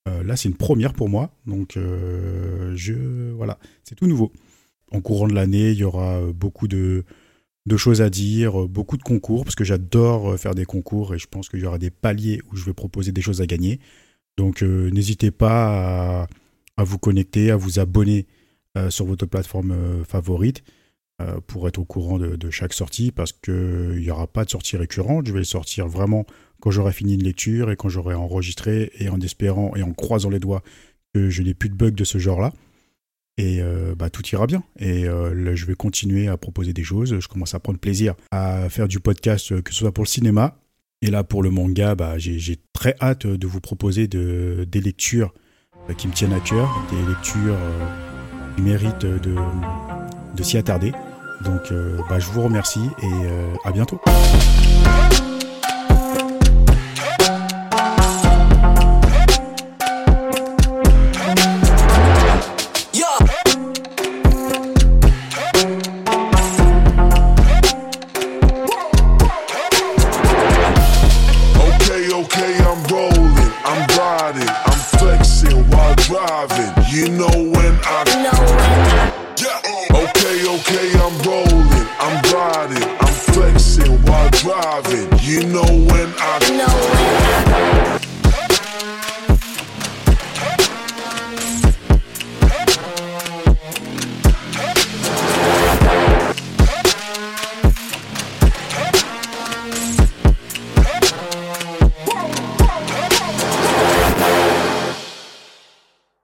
Euh, 0.07 0.23
là, 0.23 0.35
c'est 0.35 0.49
une 0.49 0.55
première 0.55 0.93
pour 0.93 1.09
moi. 1.09 1.31
Donc, 1.45 1.77
je, 1.77 3.31
voilà, 3.31 3.57
c'est 3.83 3.95
tout 3.95 4.07
nouveau. 4.07 4.31
En 4.91 5.01
courant 5.01 5.27
de 5.27 5.33
l'année, 5.33 5.71
il 5.71 5.77
y 5.77 5.83
aura 5.83 6.21
beaucoup 6.31 6.67
de, 6.67 7.03
de 7.65 7.77
choses 7.77 8.01
à 8.01 8.09
dire, 8.09 8.67
beaucoup 8.67 8.97
de 8.97 9.03
concours, 9.03 9.43
parce 9.43 9.55
que 9.55 9.63
j'adore 9.63 10.37
faire 10.37 10.53
des 10.53 10.65
concours 10.65 11.15
et 11.15 11.19
je 11.19 11.27
pense 11.27 11.49
qu'il 11.49 11.59
y 11.59 11.65
aura 11.65 11.79
des 11.79 11.89
paliers 11.89 12.41
où 12.51 12.55
je 12.55 12.65
vais 12.65 12.73
proposer 12.73 13.11
des 13.11 13.21
choses 13.21 13.41
à 13.41 13.47
gagner. 13.47 13.79
Donc 14.37 14.61
n'hésitez 14.61 15.31
pas 15.31 16.27
à, 16.77 16.83
vous 16.83 16.99
connecter, 16.99 17.49
à 17.49 17.55
vous 17.55 17.79
abonner 17.79 18.27
sur 18.89 19.05
votre 19.05 19.25
plateforme 19.25 20.03
favorite 20.07 20.63
pour 21.47 21.67
être 21.67 21.77
au 21.77 21.85
courant 21.85 22.17
de, 22.17 22.49
chaque 22.49 22.73
sortie, 22.73 23.11
parce 23.11 23.31
qu'il 23.31 23.99
n'y 23.99 24.11
aura 24.11 24.27
pas 24.27 24.43
de 24.45 24.49
sortie 24.49 24.75
récurrente. 24.75 25.27
Je 25.27 25.33
vais 25.33 25.43
sortir 25.43 25.87
vraiment 25.87 26.25
quand 26.59 26.71
j'aurai 26.71 26.93
fini 26.93 27.13
une 27.13 27.23
lecture 27.23 27.71
et 27.71 27.75
quand 27.75 27.89
j'aurai 27.89 28.15
enregistré 28.15 28.91
et 28.99 29.09
en 29.09 29.19
espérant 29.21 29.75
et 29.75 29.83
en 29.83 29.93
croisant 29.93 30.29
les 30.29 30.39
doigts 30.39 30.63
que 31.13 31.29
je 31.29 31.41
n'ai 31.41 31.53
plus 31.53 31.69
de 31.69 31.75
bugs 31.75 31.91
de 31.91 32.03
ce 32.03 32.17
genre-là. 32.17 32.53
Et 33.37 33.61
euh, 33.61 33.95
bah, 33.95 34.09
tout 34.09 34.25
ira 34.27 34.47
bien. 34.47 34.63
Et 34.79 35.07
euh, 35.07 35.55
je 35.55 35.65
vais 35.65 35.75
continuer 35.75 36.27
à 36.27 36.37
proposer 36.37 36.73
des 36.73 36.83
choses. 36.83 37.19
Je 37.19 37.27
commence 37.27 37.53
à 37.53 37.59
prendre 37.59 37.79
plaisir 37.79 38.15
à 38.31 38.69
faire 38.69 38.87
du 38.87 38.99
podcast, 38.99 39.51
euh, 39.51 39.61
que 39.61 39.71
ce 39.71 39.79
soit 39.79 39.93
pour 39.93 40.03
le 40.03 40.09
cinéma. 40.09 40.57
Et 41.01 41.11
là, 41.11 41.23
pour 41.23 41.43
le 41.43 41.49
manga, 41.49 41.95
bah, 41.95 42.17
j'ai 42.17 42.57
très 42.73 42.95
hâte 43.01 43.27
de 43.27 43.47
vous 43.47 43.59
proposer 43.59 44.07
de, 44.07 44.65
des 44.67 44.81
lectures 44.81 45.33
qui 45.97 46.07
me 46.07 46.13
tiennent 46.13 46.33
à 46.33 46.39
cœur, 46.39 46.67
des 46.89 47.07
lectures 47.07 47.57
qui 48.55 48.63
méritent 48.63 49.05
de 49.05 50.43
s'y 50.43 50.57
attarder. 50.57 50.93
Donc, 51.41 51.73
bah, 52.09 52.19
je 52.19 52.27
vous 52.27 52.41
remercie 52.43 52.89
et 53.01 53.67
à 53.67 53.71
bientôt. 53.71 53.99